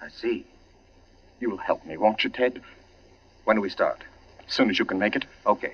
I 0.02 0.10
see. 0.10 0.48
You'll 1.40 1.58
help 1.58 1.86
me, 1.86 1.98
won't 1.98 2.24
you, 2.24 2.32
Ted? 2.32 2.62
When 3.44 3.58
do 3.58 3.62
we 3.62 3.70
start? 3.70 4.04
As 4.48 4.54
soon 4.56 4.72
as 4.72 4.80
you 4.80 4.86
can 4.86 4.98
make 4.98 5.16
it. 5.16 5.26
Okay. 5.46 5.74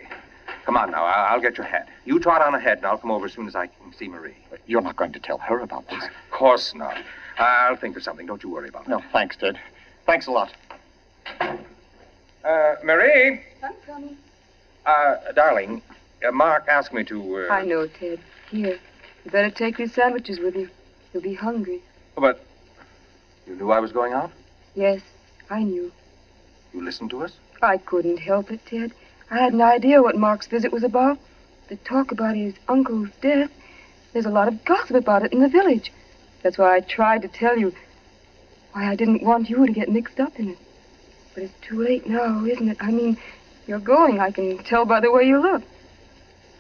Come 0.66 0.78
on 0.78 0.92
now. 0.92 1.04
I- 1.06 1.28
I'll 1.30 1.40
get 1.40 1.58
your 1.58 1.66
hat. 1.68 1.88
You 2.06 2.20
trot 2.20 2.42
on 2.42 2.56
ahead, 2.56 2.78
and 2.78 2.88
I'll 2.88 2.98
come 2.98 3.12
over 3.12 3.28
as 3.28 3.34
soon 3.34 3.48
as 3.48 3.56
I 3.56 3.68
can 3.68 3.94
see 3.94 4.08
Marie. 4.08 4.36
But 4.50 4.60
You're 4.66 4.82
not 4.82 4.96
going 4.96 5.14
to 5.14 5.20
tell 5.20 5.38
her 5.38 5.60
about 5.60 5.88
this. 5.90 6.04
Of 6.04 6.32
course 6.32 6.74
not. 6.74 6.98
I'll 7.38 7.76
think 7.76 7.96
of 7.98 8.04
something. 8.04 8.26
Don't 8.26 8.44
you 8.44 8.50
worry 8.50 8.70
about 8.70 8.84
it. 8.84 8.90
No, 8.90 9.04
thanks, 9.12 9.38
Ted. 9.38 9.60
Thanks 10.06 10.26
a 10.28 10.32
lot. 10.32 10.52
Uh, 11.40 12.76
Marie, 12.84 13.42
I'm 13.64 13.74
coming. 13.86 14.18
uh, 14.86 15.16
darling, 15.34 15.82
uh, 16.28 16.32
Mark 16.32 16.66
asked 16.68 16.94
me 16.94 17.04
to. 17.06 17.48
Uh, 17.50 17.54
I 17.54 17.66
know, 17.66 17.88
Ted. 17.88 18.20
Here. 18.50 18.80
You 19.24 19.32
better 19.32 19.50
take 19.50 19.78
these 19.78 19.94
sandwiches 19.94 20.40
with 20.40 20.56
you. 20.56 20.70
You'll 21.14 21.24
be 21.24 21.34
hungry. 21.34 21.82
Oh, 22.18 22.22
But 22.22 22.44
you 23.48 23.56
knew 23.56 23.72
I 23.72 23.80
was 23.80 23.92
going 23.92 24.14
out? 24.14 24.32
Yes, 24.76 25.02
I 25.50 25.64
knew. 25.64 25.92
You 26.74 26.84
listened 26.84 27.10
to 27.12 27.24
us? 27.24 27.34
I 27.62 27.78
couldn't 27.78 28.18
help 28.18 28.52
it, 28.52 28.64
Ted. 28.68 28.94
I 29.36 29.40
had 29.40 29.52
an 29.52 29.62
idea 29.62 30.02
what 30.02 30.16
Mark's 30.16 30.48
visit 30.48 30.72
was 30.72 30.86
about. 30.86 31.20
The 31.68 31.76
talk 31.76 32.14
about 32.14 32.38
his 32.38 32.54
uncle's 32.70 33.10
death. 33.20 33.52
There's 34.14 34.26
a 34.26 34.30
lot 34.30 34.48
of 34.48 34.64
gossip 34.64 34.96
about 34.96 35.26
it 35.26 35.34
in 35.34 35.42
the 35.42 35.50
village. 35.50 35.92
That's 36.42 36.58
why 36.58 36.78
I 36.78 36.80
tried 36.80 37.24
to 37.24 37.28
tell 37.28 37.58
you. 37.58 37.74
Why 38.72 38.90
I 38.90 38.96
didn't 38.96 39.24
want 39.24 39.50
you 39.50 39.66
to 39.66 39.74
get 39.74 39.90
mixed 39.90 40.22
up 40.22 40.40
in 40.40 40.52
it. 40.52 40.58
But 41.34 41.44
it's 41.44 41.60
too 41.60 41.84
late 41.84 42.08
now, 42.08 42.46
isn't 42.46 42.70
it? 42.70 42.78
I 42.80 42.92
mean, 42.92 43.18
you're 43.68 43.80
going. 43.80 44.22
I 44.22 44.32
can 44.32 44.60
tell 44.60 44.86
by 44.86 45.02
the 45.02 45.12
way 45.12 45.28
you 45.28 45.42
look. 45.42 45.64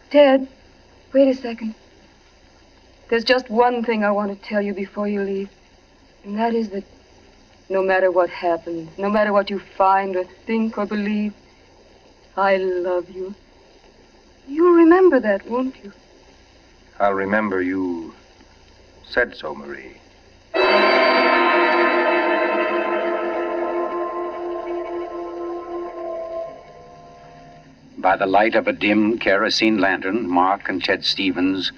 Ted, 0.09 0.45
wait 1.13 1.29
a 1.29 1.33
second. 1.33 1.75
There's 3.09 3.23
just 3.23 3.49
one 3.49 3.85
thing 3.85 4.03
I 4.03 4.11
want 4.11 4.33
to 4.33 4.49
tell 4.49 4.61
you 4.61 4.73
before 4.73 5.07
you 5.07 5.21
leave. 5.21 5.49
And 6.25 6.37
that 6.39 6.53
is 6.53 6.71
that 6.71 6.83
no 7.69 7.81
matter 7.81 8.11
what 8.11 8.29
happens, 8.29 8.89
no 8.97 9.09
matter 9.09 9.31
what 9.31 9.49
you 9.49 9.59
find 9.77 10.17
or 10.17 10.25
think 10.45 10.77
or 10.77 10.85
believe, 10.85 11.33
I 12.37 12.57
love 12.57 13.09
you. 13.09 13.33
You'll 14.47 14.75
remember 14.75 15.19
that, 15.21 15.49
won't 15.49 15.75
you? 15.83 15.93
I'll 16.99 17.13
remember 17.13 17.61
you 17.61 18.13
said 19.07 19.35
so, 19.35 19.55
Marie. 19.55 19.97
By 27.97 28.17
the 28.17 28.25
light 28.25 28.55
of 28.55 28.67
a 28.67 28.73
dim 28.73 29.17
kerosene 29.17 29.79
lantern, 29.79 30.29
Mark 30.29 30.67
and 30.69 30.83
Ted 30.83 31.05
Stevens 31.05 31.71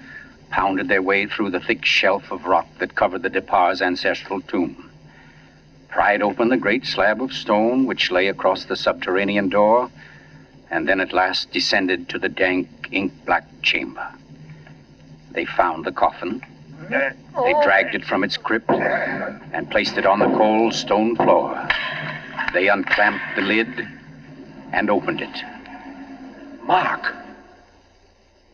pounded 0.50 0.88
their 0.88 1.02
way 1.02 1.26
through 1.26 1.50
the 1.50 1.60
thick 1.60 1.84
shelf 1.84 2.32
of 2.32 2.44
rock 2.44 2.66
that 2.78 2.94
covered 2.94 3.22
the 3.22 3.30
Depar's 3.30 3.80
ancestral 3.80 4.40
tomb, 4.40 4.90
pried 5.88 6.20
open 6.20 6.48
the 6.48 6.56
great 6.56 6.84
slab 6.84 7.22
of 7.22 7.32
stone 7.32 7.86
which 7.86 8.10
lay 8.10 8.26
across 8.28 8.64
the 8.64 8.76
subterranean 8.76 9.48
door, 9.48 9.90
and 10.70 10.88
then 10.88 11.00
at 11.00 11.12
last 11.12 11.50
descended 11.52 12.08
to 12.10 12.18
the 12.18 12.28
dank, 12.28 12.68
ink 12.90 13.12
black 13.24 13.44
chamber. 13.62 14.06
They 15.32 15.44
found 15.44 15.84
the 15.84 15.92
coffin. 15.92 16.40
Mm-hmm. 16.80 17.44
They 17.44 17.52
dragged 17.64 17.94
it 17.94 18.04
from 18.04 18.24
its 18.24 18.36
crypt 18.36 18.70
and 18.70 19.70
placed 19.70 19.96
it 19.96 20.06
on 20.06 20.18
the 20.18 20.26
cold 20.26 20.74
stone 20.74 21.16
floor. 21.16 21.68
They 22.52 22.68
unclamped 22.68 23.36
the 23.36 23.42
lid 23.42 23.88
and 24.72 24.90
opened 24.90 25.20
it. 25.20 25.44
Mark! 26.64 27.14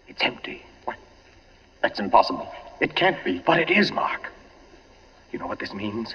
It's 0.08 0.22
empty. 0.22 0.62
What? 0.84 0.96
That's 1.82 1.98
impossible. 1.98 2.52
It 2.80 2.94
can't 2.94 3.22
be. 3.24 3.38
But 3.38 3.58
it 3.60 3.70
is, 3.70 3.92
Mark. 3.92 4.30
You 5.32 5.38
know 5.38 5.46
what 5.46 5.58
this 5.58 5.74
means? 5.74 6.14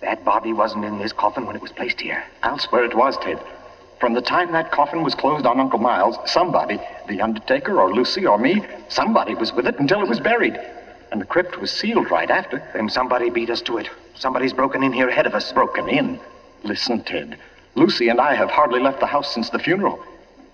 That 0.00 0.24
body 0.24 0.52
wasn't 0.52 0.84
in 0.84 0.98
this 0.98 1.12
coffin 1.12 1.46
when 1.46 1.56
it 1.56 1.62
was 1.62 1.72
placed 1.72 2.00
here. 2.00 2.22
I'll 2.42 2.58
swear 2.58 2.84
it 2.84 2.94
was, 2.94 3.16
Ted. 3.16 3.40
From 3.98 4.12
the 4.12 4.20
time 4.20 4.52
that 4.52 4.72
coffin 4.72 5.02
was 5.02 5.14
closed 5.14 5.46
on 5.46 5.58
Uncle 5.58 5.78
Miles, 5.78 6.18
somebody, 6.30 6.78
the 7.08 7.22
undertaker 7.22 7.80
or 7.80 7.94
Lucy 7.94 8.26
or 8.26 8.36
me, 8.36 8.62
somebody 8.88 9.34
was 9.34 9.54
with 9.54 9.66
it 9.66 9.78
until 9.78 10.02
it 10.02 10.08
was 10.08 10.20
buried. 10.20 10.60
And 11.10 11.20
the 11.20 11.24
crypt 11.24 11.58
was 11.58 11.70
sealed 11.70 12.10
right 12.10 12.30
after. 12.30 12.62
Then 12.74 12.90
somebody 12.90 13.30
beat 13.30 13.48
us 13.48 13.62
to 13.62 13.78
it. 13.78 13.88
Somebody's 14.14 14.52
broken 14.52 14.82
in 14.82 14.92
here 14.92 15.08
ahead 15.08 15.26
of 15.26 15.34
us. 15.34 15.50
Broken 15.52 15.88
in. 15.88 16.20
Listen, 16.62 17.02
Ted. 17.04 17.38
Lucy 17.74 18.08
and 18.08 18.20
I 18.20 18.34
have 18.34 18.50
hardly 18.50 18.80
left 18.80 19.00
the 19.00 19.06
house 19.06 19.32
since 19.32 19.50
the 19.50 19.58
funeral. 19.58 20.02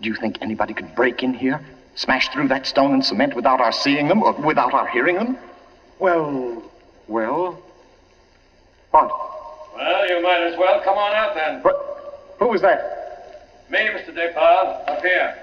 Do 0.01 0.09
you 0.09 0.15
think 0.15 0.39
anybody 0.41 0.75
could 0.75 0.95
break 0.95 1.23
in 1.23 1.35
here, 1.35 1.61
smash 1.95 2.29
through 2.29 2.49
that 2.49 2.67
stone 2.67 2.93
and 2.93 3.05
cement 3.05 3.35
without 3.35 3.61
our 3.61 3.73
seeing 3.73 4.09
them 4.09 4.23
or 4.23 4.33
without 4.33 4.75
our 4.75 4.87
hearing 4.89 5.17
them? 5.17 5.37
Well, 5.99 6.63
well. 7.09 7.61
What? 8.91 9.11
Well, 9.75 10.09
you 10.09 10.23
might 10.23 10.43
as 10.43 10.59
well 10.59 10.81
come 10.83 10.99
on 10.99 11.15
out 11.15 11.35
then. 11.35 11.61
What? 11.63 12.35
Who 12.39 12.49
was 12.49 12.61
that? 12.63 13.02
Me, 13.73 13.79
Mr. 13.89 14.15
Depard, 14.15 14.87
up 14.87 15.01
here. 15.01 15.35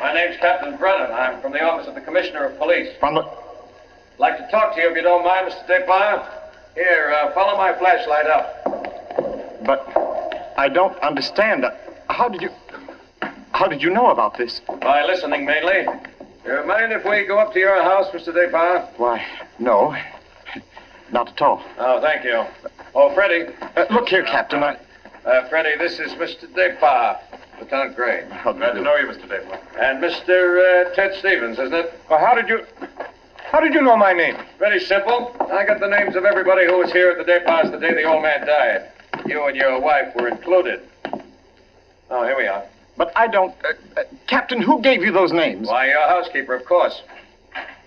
My 0.00 0.12
name's 0.12 0.36
Captain 0.38 0.76
Brennan. 0.76 1.12
I'm 1.12 1.40
from 1.40 1.52
the 1.52 1.60
office 1.62 1.86
of 1.86 1.94
the 1.94 2.00
Commissioner 2.00 2.46
of 2.46 2.58
Police. 2.58 2.88
From 2.98 3.14
the. 3.14 3.22
Like 4.18 4.36
to 4.38 4.50
talk 4.50 4.74
to 4.74 4.80
you 4.80 4.90
if 4.90 4.96
you 4.96 5.02
don't 5.02 5.22
mind, 5.24 5.52
Mr. 5.52 5.64
Depard. 5.68 6.26
Here, 6.74 7.14
uh, 7.14 7.32
follow 7.32 7.56
my 7.56 7.78
flashlight 7.78 8.26
up. 8.26 8.64
But 9.64 9.86
I 10.58 10.68
don't 10.68 10.98
understand. 10.98 11.64
Uh, 11.64 11.70
How 12.08 12.28
did 12.28 12.42
you. 12.42 12.50
How 13.52 13.68
did 13.68 13.80
you 13.80 13.90
know 13.90 14.10
about 14.10 14.36
this? 14.36 14.62
By 14.80 15.04
listening 15.04 15.44
mainly. 15.46 15.86
You 16.44 16.66
mind 16.66 16.92
if 16.92 17.04
we 17.04 17.24
go 17.24 17.38
up 17.38 17.52
to 17.52 17.60
your 17.60 17.80
house, 17.84 18.06
Mr. 18.12 18.34
Depar? 18.34 18.88
Why, 18.96 19.24
no. 19.60 19.94
Not 21.12 21.28
at 21.28 21.40
all. 21.40 21.62
Oh, 21.78 22.00
thank 22.00 22.24
you. 22.24 22.44
Oh, 22.96 23.14
Freddie. 23.14 23.54
Uh, 23.76 23.86
look 23.92 24.08
here, 24.08 24.24
Captain. 24.24 24.60
I... 24.60 24.76
Uh, 25.24 25.48
Freddie, 25.48 25.78
this 25.78 25.98
is 26.00 26.12
Mr. 26.12 26.46
Depar, 26.52 27.18
Lieutenant 27.58 27.96
Gray. 27.96 28.26
How 28.30 28.52
Glad 28.52 28.72
to 28.72 28.82
know 28.82 28.94
you, 28.96 29.06
Mr. 29.06 29.26
Depar. 29.26 29.58
And 29.78 30.02
Mr. 30.02 30.90
Uh, 30.90 30.94
Ted 30.94 31.14
Stevens, 31.18 31.58
isn't 31.58 31.72
it? 31.72 31.98
Well, 32.10 32.18
how 32.18 32.34
did 32.34 32.46
you. 32.46 32.66
How 33.50 33.60
did 33.60 33.72
you 33.72 33.80
know 33.80 33.96
my 33.96 34.12
name? 34.12 34.36
Very 34.58 34.80
simple. 34.80 35.34
I 35.50 35.64
got 35.64 35.80
the 35.80 35.88
names 35.88 36.14
of 36.16 36.24
everybody 36.24 36.66
who 36.66 36.76
was 36.78 36.92
here 36.92 37.10
at 37.10 37.24
the 37.24 37.32
Depars 37.32 37.70
the 37.70 37.78
day 37.78 37.94
the 37.94 38.02
old 38.02 38.22
man 38.22 38.46
died. 38.46 38.90
You 39.26 39.46
and 39.46 39.56
your 39.56 39.80
wife 39.80 40.14
were 40.14 40.28
included. 40.28 40.82
Oh, 42.10 42.24
here 42.24 42.36
we 42.36 42.46
are. 42.46 42.64
But 42.98 43.10
I 43.16 43.26
don't. 43.26 43.54
Uh, 43.64 44.00
uh, 44.00 44.04
Captain, 44.26 44.60
who 44.60 44.82
gave 44.82 45.02
you 45.02 45.10
those 45.10 45.32
names? 45.32 45.68
Why, 45.68 45.86
your 45.86 46.06
housekeeper, 46.06 46.54
of 46.54 46.66
course. 46.66 47.00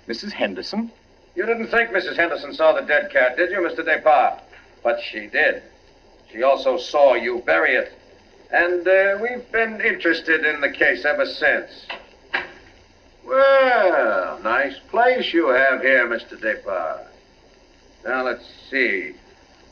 Mrs. 0.08 0.32
Henderson. 0.32 0.92
You 1.36 1.46
didn't 1.46 1.68
think 1.68 1.92
Mrs. 1.92 2.16
Henderson 2.16 2.54
saw 2.54 2.74
the 2.74 2.82
dead 2.82 3.12
cat, 3.12 3.38
did 3.38 3.52
you, 3.52 3.58
Mr. 3.58 3.86
Depar? 3.86 4.40
But 4.84 5.00
she 5.04 5.28
did. 5.28 5.62
She 6.32 6.44
also 6.44 6.78
saw 6.78 7.14
you 7.16 7.42
bury 7.46 7.76
it. 7.76 7.92
And 8.52 8.88
uh, 8.88 9.18
we've 9.22 9.52
been 9.52 9.82
interested 9.82 10.46
in 10.46 10.62
the 10.62 10.72
case 10.72 11.06
ever 11.06 11.26
since. 11.26 11.86
Well, 13.26 14.40
nice 14.42 14.80
place 14.90 15.34
you 15.34 15.50
have 15.50 15.82
here, 15.82 16.08
Mr. 16.08 16.40
Depard. 16.40 17.08
Now, 18.06 18.24
let's 18.24 18.46
see. 18.70 19.14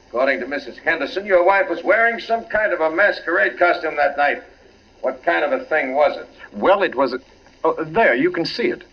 According 0.10 0.42
to 0.42 0.46
Mrs. 0.46 0.78
Henderson, 0.78 1.26
your 1.26 1.46
wife 1.46 1.70
was 1.70 1.84
wearing 1.84 2.20
some 2.20 2.46
kind 2.46 2.74
of 2.74 2.82
a 2.82 2.94
masquerade 2.94 3.58
costume 3.58 3.96
that 3.96 4.18
night. 4.18 4.44
What 5.02 5.24
kind 5.24 5.46
of 5.46 5.52
a 5.54 5.64
thing 5.66 5.94
was 5.94 6.18
it? 6.18 6.28
Well, 6.54 6.84
it 6.84 6.96
was. 6.96 7.14
A... 7.14 7.20
Oh, 7.64 7.82
there, 7.84 8.16
you 8.16 8.32
can 8.32 8.46
see 8.46 8.68
it. 8.68 8.84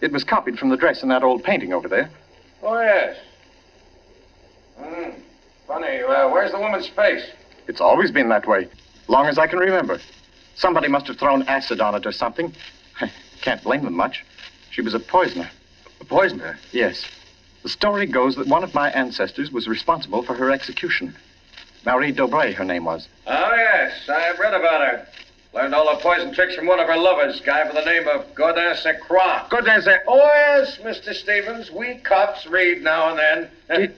It 0.00 0.12
was 0.12 0.22
copied 0.22 0.58
from 0.58 0.68
the 0.68 0.76
dress 0.76 1.02
in 1.02 1.08
that 1.08 1.22
old 1.22 1.42
painting 1.42 1.72
over 1.72 1.88
there. 1.88 2.10
Oh, 2.62 2.80
yes. 2.80 3.16
Hmm. 4.78 5.10
Funny. 5.66 6.00
Uh, 6.00 6.28
where's 6.28 6.52
the 6.52 6.58
woman's 6.58 6.88
face? 6.88 7.24
It's 7.66 7.80
always 7.80 8.10
been 8.10 8.28
that 8.28 8.46
way, 8.46 8.68
long 9.08 9.26
as 9.26 9.38
I 9.38 9.46
can 9.46 9.58
remember. 9.58 9.98
Somebody 10.54 10.88
must 10.88 11.06
have 11.08 11.18
thrown 11.18 11.42
acid 11.44 11.80
on 11.80 11.94
it 11.94 12.06
or 12.06 12.12
something. 12.12 12.54
I 13.00 13.10
Can't 13.40 13.62
blame 13.62 13.84
them 13.84 13.94
much. 13.94 14.24
She 14.70 14.80
was 14.80 14.94
a 14.94 15.00
poisoner. 15.00 15.50
A 16.00 16.04
poisoner? 16.04 16.58
Yes. 16.72 17.04
The 17.62 17.68
story 17.68 18.06
goes 18.06 18.36
that 18.36 18.46
one 18.46 18.64
of 18.64 18.74
my 18.74 18.90
ancestors 18.90 19.50
was 19.50 19.66
responsible 19.68 20.22
for 20.22 20.34
her 20.34 20.50
execution. 20.50 21.14
Marie 21.84 22.12
Dobray, 22.12 22.54
her 22.54 22.64
name 22.64 22.84
was. 22.84 23.08
Oh, 23.26 23.52
yes. 23.54 24.08
I've 24.08 24.38
read 24.38 24.54
about 24.54 24.80
her. 24.80 25.06
Learned 25.54 25.74
all 25.74 25.94
the 25.94 26.00
poison 26.02 26.32
tricks 26.34 26.56
from 26.56 26.66
one 26.66 26.80
of 26.80 26.88
her 26.88 26.96
lovers, 26.96 27.40
guy 27.40 27.64
by 27.64 27.72
the 27.80 27.84
name 27.84 28.08
of 28.08 28.34
Godin 28.34 28.74
Saint 28.76 29.00
Croix. 29.00 29.42
Godin 29.50 29.82
Saint- 29.82 30.02
Oh, 30.08 30.16
yes, 30.16 30.78
Mr. 30.78 31.14
Stevens. 31.14 31.70
We 31.70 31.96
cops 31.98 32.46
read 32.46 32.82
now 32.82 33.10
and 33.10 33.18
then. 33.18 33.50
Did, 33.78 33.96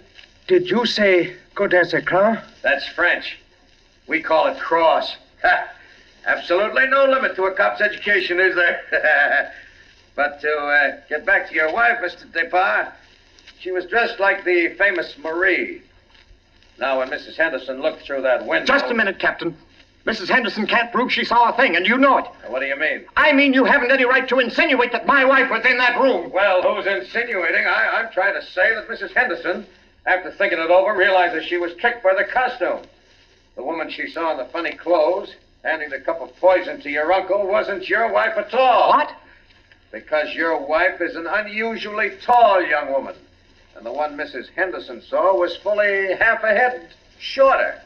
did 0.49 0.71
you 0.71 0.85
say 0.85 1.35
Godin 1.57 1.87
Saint 1.87 2.07
Croix? 2.07 2.37
That's 2.63 2.87
French. 2.91 3.39
We 4.07 4.23
call 4.23 4.47
it 4.47 4.59
cross. 4.59 5.17
Ha! 5.43 5.69
Absolutely 6.27 6.87
no 6.89 7.07
limit 7.07 7.35
to 7.37 7.45
a 7.45 7.55
cop's 7.55 7.81
education, 7.81 8.39
is 8.39 8.55
there? 8.55 8.83
but 10.17 10.41
to 10.43 10.51
uh, 10.51 11.01
get 11.09 11.25
back 11.25 11.49
to 11.49 11.55
your 11.55 11.73
wife, 11.73 11.99
Mr. 12.01 12.31
Depar, 12.31 12.93
she 13.59 13.71
was 13.71 13.87
dressed 13.87 14.21
like 14.21 14.45
the 14.45 14.75
famous 14.77 15.17
Marie. 15.19 15.83
Now, 16.79 16.99
when 16.99 17.09
Mrs. 17.09 17.37
Henderson 17.37 17.81
looked 17.81 18.03
through 18.03 18.23
that 18.23 18.45
window. 18.47 18.67
Just 18.67 18.91
a 18.91 18.95
minute, 18.95 19.19
Captain. 19.19 19.57
Mrs. 20.05 20.29
Henderson 20.29 20.67
can't 20.67 20.93
prove 20.93 21.11
she 21.11 21.25
saw 21.25 21.49
a 21.49 21.57
thing, 21.57 21.75
and 21.75 21.87
you 21.87 21.97
know 21.97 22.19
it. 22.19 22.27
What 22.49 22.61
do 22.61 22.67
you 22.67 22.77
mean? 22.77 23.07
I 23.17 23.33
mean, 23.33 23.55
you 23.55 23.65
haven't 23.65 23.91
any 23.91 24.05
right 24.05 24.29
to 24.29 24.41
insinuate 24.41 24.93
that 24.93 25.07
my 25.07 25.25
wife 25.25 25.51
was 25.51 25.65
in 25.65 25.79
that 25.79 25.99
room. 25.99 26.31
Well, 26.33 26.63
who's 26.63 26.87
insinuating? 26.87 27.67
I, 27.67 28.03
I'm 28.03 28.13
trying 28.13 28.35
to 28.35 28.47
say 28.47 28.75
that 28.75 28.89
Mrs. 28.89 29.15
Henderson, 29.15 29.67
after 30.07 30.31
thinking 30.33 30.59
it 30.59 30.71
over, 30.71 30.97
realizes 30.97 31.45
she 31.45 31.57
was 31.59 31.75
tricked 31.75 32.03
by 32.03 32.15
the 32.15 32.25
costume. 32.25 32.83
The 33.57 33.63
woman 33.63 33.91
she 33.91 34.09
saw 34.09 34.33
in 34.33 34.39
the 34.39 34.45
funny 34.47 34.73
clothes, 34.73 35.35
handing 35.65 35.91
the 35.91 35.99
cup 35.99 36.21
of 36.21 36.35
poison 36.37 36.81
to 36.83 36.91
your 36.91 37.13
uncle, 37.13 37.47
wasn't 37.47 37.89
your 37.89 38.13
wife 38.13 38.37
at 38.37 38.55
all. 38.55 38.91
What? 38.91 39.13
Because 39.91 40.35
your 40.35 40.65
wife 40.65 41.01
is 41.01 41.17
an 41.17 41.27
unusually 41.27 42.11
tall 42.23 42.63
young 42.63 42.93
woman. 42.93 43.15
And 43.77 43.85
the 43.85 43.93
one 43.93 44.17
Mrs. 44.17 44.49
Henderson 44.55 45.03
saw 45.03 45.35
was 45.35 45.57
fully 45.57 46.15
half 46.17 46.43
a 46.43 46.49
head 46.49 46.89
shorter. 47.19 47.81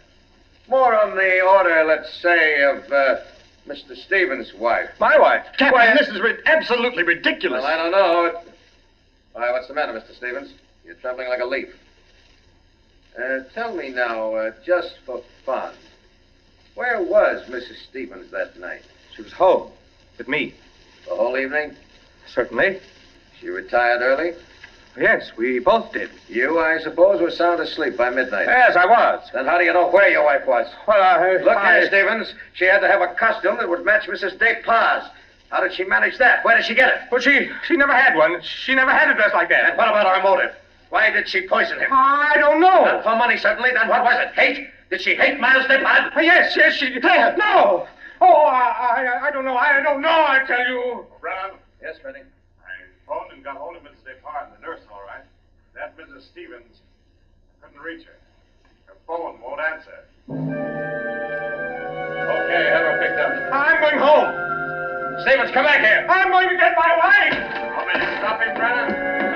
More 0.69 0.95
on 0.95 1.17
the 1.17 1.41
order, 1.41 1.85
let's 1.85 2.13
say, 2.21 2.63
of 2.63 2.93
uh, 2.93 3.17
Mr. 3.67 3.97
Stevens' 3.97 4.53
wife. 4.55 4.91
My 5.01 5.19
wife? 5.19 5.45
Captain, 5.59 5.73
Why, 5.73 5.95
this 5.97 6.09
is 6.09 6.21
ri- 6.21 6.39
absolutely 6.47 7.03
ridiculous. 7.03 7.63
Well, 7.63 7.73
I 7.73 7.77
don't 7.77 7.93
know. 7.93 8.41
Why, 9.33 9.51
what's 9.53 9.69
the 9.69 9.75
matter, 9.75 9.93
Mr. 9.93 10.15
Stevens? 10.17 10.53
You're 10.85 10.95
trembling 10.97 11.29
like 11.29 11.41
a 11.41 11.47
leaf. 11.47 11.69
Uh, 13.19 13.41
tell 13.55 13.75
me 13.75 13.91
now, 13.91 14.35
uh, 14.35 14.53
just 14.65 14.95
for 15.05 15.23
fun, 15.45 15.75
where 16.75 17.03
was 17.03 17.47
Mrs. 17.49 17.77
Stevens 17.89 18.31
that 18.31 18.59
night? 18.59 18.83
She 19.15 19.23
was 19.23 19.33
home. 19.33 19.71
With 20.19 20.29
me. 20.29 20.55
The 21.09 21.15
whole 21.17 21.37
evening? 21.37 21.75
Certainly. 22.27 22.79
She 23.41 23.49
retired 23.49 24.03
early? 24.03 24.35
Yes, 24.97 25.33
we 25.37 25.59
both 25.61 25.93
did. 25.93 26.11
You, 26.29 26.59
I 26.59 26.79
suppose, 26.81 27.21
were 27.21 27.31
sound 27.31 27.61
asleep 27.61 27.97
by 27.97 28.11
midnight. 28.11 28.47
Yes, 28.47 28.77
I 28.77 28.87
was. 28.87 29.29
Then 29.33 29.47
how 29.47 29.57
do 29.59 29.65
you 29.65 29.73
know 29.73 29.89
where 29.89 30.11
your 30.11 30.25
wife 30.25 30.47
was? 30.47 30.67
Well, 30.87 31.01
I... 31.03 31.43
Look 31.43 31.57
I... 31.57 31.79
here, 31.81 31.87
Stevens. 31.89 32.35
She 32.55 32.65
had 32.65 32.81
to 32.81 32.89
have 32.89 33.01
a 33.01 33.15
costume 33.15 33.57
that 33.59 33.69
would 33.69 33.85
match 33.85 34.07
Mrs. 34.09 34.37
Despas. 34.39 35.09
How 35.49 35.61
did 35.61 35.73
she 35.75 35.85
manage 35.85 36.19
that? 36.19 36.45
Where 36.45 36.57
did 36.57 36.67
she 36.67 36.75
get 36.75 36.89
it? 36.89 37.01
Well, 37.11 37.21
she, 37.21 37.51
she 37.67 37.77
never 37.77 37.93
had 37.95 38.15
one. 38.17 38.41
She 38.43 38.75
never 38.75 38.91
had 38.93 39.11
a 39.11 39.15
dress 39.15 39.33
like 39.33 39.51
And 39.51 39.69
that. 39.69 39.77
what 39.77 39.89
about 39.89 40.15
her 40.17 40.23
motive? 40.23 40.55
Why 40.91 41.11
did 41.11 41.29
she 41.29 41.47
poison 41.47 41.79
him? 41.79 41.89
I 41.93 42.35
don't 42.39 42.61
Not 42.61 42.85
know. 42.85 43.03
for 43.03 43.17
money, 43.17 43.37
certainly. 43.37 43.71
Then 43.73 43.89
what 43.89 44.03
was 44.05 44.15
it? 44.19 44.35
Hate? 44.35 44.69
Did 44.91 45.01
she 45.01 45.15
hate 45.15 45.39
Miles 45.41 45.65
Despas? 45.67 46.17
Uh, 46.17 46.21
Yes, 46.21 46.55
yes, 46.57 46.75
she 46.75 46.91
did. 46.91 47.03
No. 47.39 47.87
Oh, 48.21 48.45
I, 48.47 49.07
I, 49.23 49.29
I 49.29 49.31
don't 49.31 49.45
know. 49.45 49.57
I 49.57 49.81
don't 49.83 50.03
know, 50.03 50.09
I 50.11 50.41
tell 50.47 50.67
you. 50.69 51.07
Brown, 51.21 51.53
Yes, 51.81 51.97
Freddie. 52.03 52.21
I 52.21 52.71
phoned 53.07 53.33
and 53.33 53.43
got 53.45 53.57
hold 53.57 53.77
of 53.77 53.83
Mrs. 53.83 54.03
DePart 54.05 54.47
and 54.53 54.57
the 54.59 54.67
nurse, 54.67 54.81
all 54.93 55.01
right. 55.07 55.25
That 55.75 55.97
Mrs. 55.97 56.23
Stevens, 56.27 56.81
I 57.63 57.67
couldn't 57.67 57.81
reach 57.83 58.05
her. 58.05 58.17
Her 58.87 58.97
phone 59.07 59.41
won't 59.41 59.61
answer. 59.61 60.05
Okay, 61.41 62.65
have 62.71 62.83
her 62.83 62.99
picked 63.01 63.19
up. 63.19 63.31
I'm 63.55 63.81
going 63.81 63.99
home. 63.99 65.23
Stevens, 65.23 65.51
come 65.53 65.65
back 65.65 65.81
here. 65.81 66.05
I'm 66.11 66.31
going 66.31 66.49
to 66.49 66.57
get 66.57 66.75
my 66.77 66.97
wife. 66.99 67.35
Want 67.77 67.87
me 67.89 67.95
to 67.95 68.19
stop 68.19 68.41
him, 68.43 68.55
Brennan? 68.57 69.30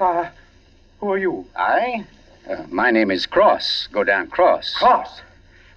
Uh, 0.00 0.28
who 1.00 1.12
are 1.12 1.18
you? 1.18 1.46
I? 1.56 2.06
Uh, 2.48 2.64
my 2.68 2.90
name 2.90 3.10
is 3.10 3.26
Cross. 3.26 3.88
Go 3.92 4.04
down 4.04 4.28
Cross. 4.28 4.74
Cross. 4.74 5.22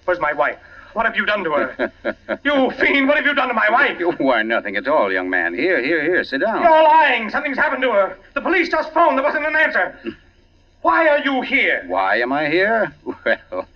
Where's 0.04 0.20
my 0.20 0.32
wife? 0.32 0.58
What 0.94 1.06
have 1.06 1.16
you 1.16 1.26
done 1.26 1.44
to 1.44 1.52
her? 1.52 1.92
you 2.44 2.70
fiend, 2.72 3.08
what 3.08 3.16
have 3.16 3.26
you 3.26 3.34
done 3.34 3.48
to 3.48 3.54
my 3.54 3.70
wife? 3.70 4.00
You 4.00 4.10
are 4.30 4.42
nothing 4.42 4.76
at 4.76 4.88
all, 4.88 5.12
young 5.12 5.30
man. 5.30 5.54
Here, 5.54 5.82
here, 5.82 6.02
here. 6.02 6.24
Sit 6.24 6.40
down. 6.40 6.62
You're 6.62 6.82
lying. 6.82 7.30
Something's 7.30 7.58
happened 7.58 7.82
to 7.82 7.92
her. 7.92 8.18
The 8.34 8.40
police 8.40 8.68
just 8.68 8.92
phoned. 8.92 9.16
There 9.16 9.24
wasn't 9.24 9.46
an 9.46 9.54
answer. 9.54 9.98
Why 10.82 11.08
are 11.08 11.18
you 11.18 11.42
here? 11.42 11.84
Why 11.86 12.16
am 12.20 12.32
I 12.32 12.48
here? 12.48 12.94
Well, 13.24 13.66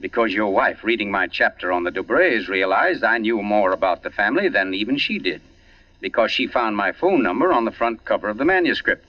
because 0.00 0.32
your 0.32 0.52
wife, 0.52 0.84
reading 0.84 1.10
my 1.10 1.26
chapter 1.26 1.72
on 1.72 1.84
the 1.84 1.90
Dubrays, 1.90 2.48
realized 2.48 3.04
I 3.04 3.18
knew 3.18 3.42
more 3.42 3.72
about 3.72 4.02
the 4.02 4.10
family 4.10 4.48
than 4.48 4.74
even 4.74 4.98
she 4.98 5.18
did. 5.18 5.40
Because 6.00 6.30
she 6.30 6.46
found 6.46 6.76
my 6.76 6.92
phone 6.92 7.22
number 7.22 7.52
on 7.52 7.64
the 7.64 7.70
front 7.70 8.04
cover 8.04 8.28
of 8.28 8.36
the 8.36 8.44
manuscript. 8.44 9.04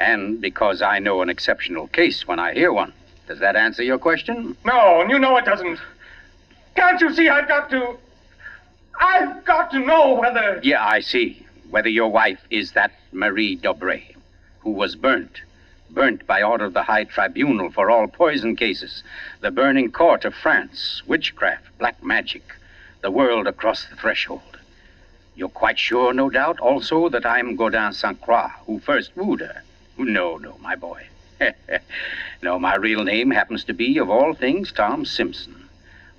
And 0.00 0.40
because 0.40 0.80
I 0.80 0.98
know 0.98 1.20
an 1.20 1.28
exceptional 1.28 1.86
case 1.88 2.26
when 2.26 2.38
I 2.38 2.54
hear 2.54 2.72
one. 2.72 2.94
Does 3.28 3.38
that 3.40 3.54
answer 3.54 3.82
your 3.82 3.98
question? 3.98 4.56
No, 4.64 5.02
and 5.02 5.10
you 5.10 5.18
know 5.18 5.36
it 5.36 5.44
doesn't. 5.44 5.78
Can't 6.74 7.00
you 7.00 7.14
see 7.14 7.28
I've 7.28 7.46
got 7.46 7.68
to. 7.70 7.98
I've 8.98 9.44
got 9.44 9.70
to 9.72 9.78
know 9.78 10.14
whether. 10.14 10.58
Yeah, 10.62 10.84
I 10.84 11.00
see. 11.00 11.46
Whether 11.68 11.90
your 11.90 12.08
wife 12.08 12.40
is 12.50 12.72
that 12.72 12.92
Marie 13.12 13.56
Dobray, 13.56 14.16
who 14.60 14.70
was 14.70 14.96
burnt. 14.96 15.42
Burnt 15.90 16.26
by 16.26 16.42
order 16.42 16.64
of 16.64 16.72
the 16.72 16.82
High 16.82 17.04
Tribunal 17.04 17.70
for 17.70 17.90
all 17.90 18.08
poison 18.08 18.56
cases. 18.56 19.02
The 19.40 19.50
burning 19.50 19.92
court 19.92 20.24
of 20.24 20.34
France. 20.34 21.02
Witchcraft, 21.06 21.66
black 21.78 22.02
magic. 22.02 22.42
The 23.02 23.10
world 23.10 23.46
across 23.46 23.84
the 23.84 23.96
threshold. 23.96 24.58
You're 25.36 25.48
quite 25.48 25.78
sure, 25.78 26.12
no 26.12 26.30
doubt, 26.30 26.58
also, 26.58 27.08
that 27.10 27.26
I'm 27.26 27.56
Godin 27.56 27.92
Saint 27.92 28.20
Croix, 28.20 28.50
who 28.66 28.78
first 28.78 29.16
wooed 29.16 29.40
her. 29.40 29.62
No, 30.00 30.38
no, 30.38 30.56
my 30.62 30.76
boy. 30.76 31.06
no, 32.42 32.58
my 32.58 32.76
real 32.76 33.04
name 33.04 33.30
happens 33.30 33.64
to 33.64 33.74
be, 33.74 33.98
of 33.98 34.08
all 34.08 34.32
things, 34.32 34.72
Tom 34.72 35.04
Simpson. 35.04 35.68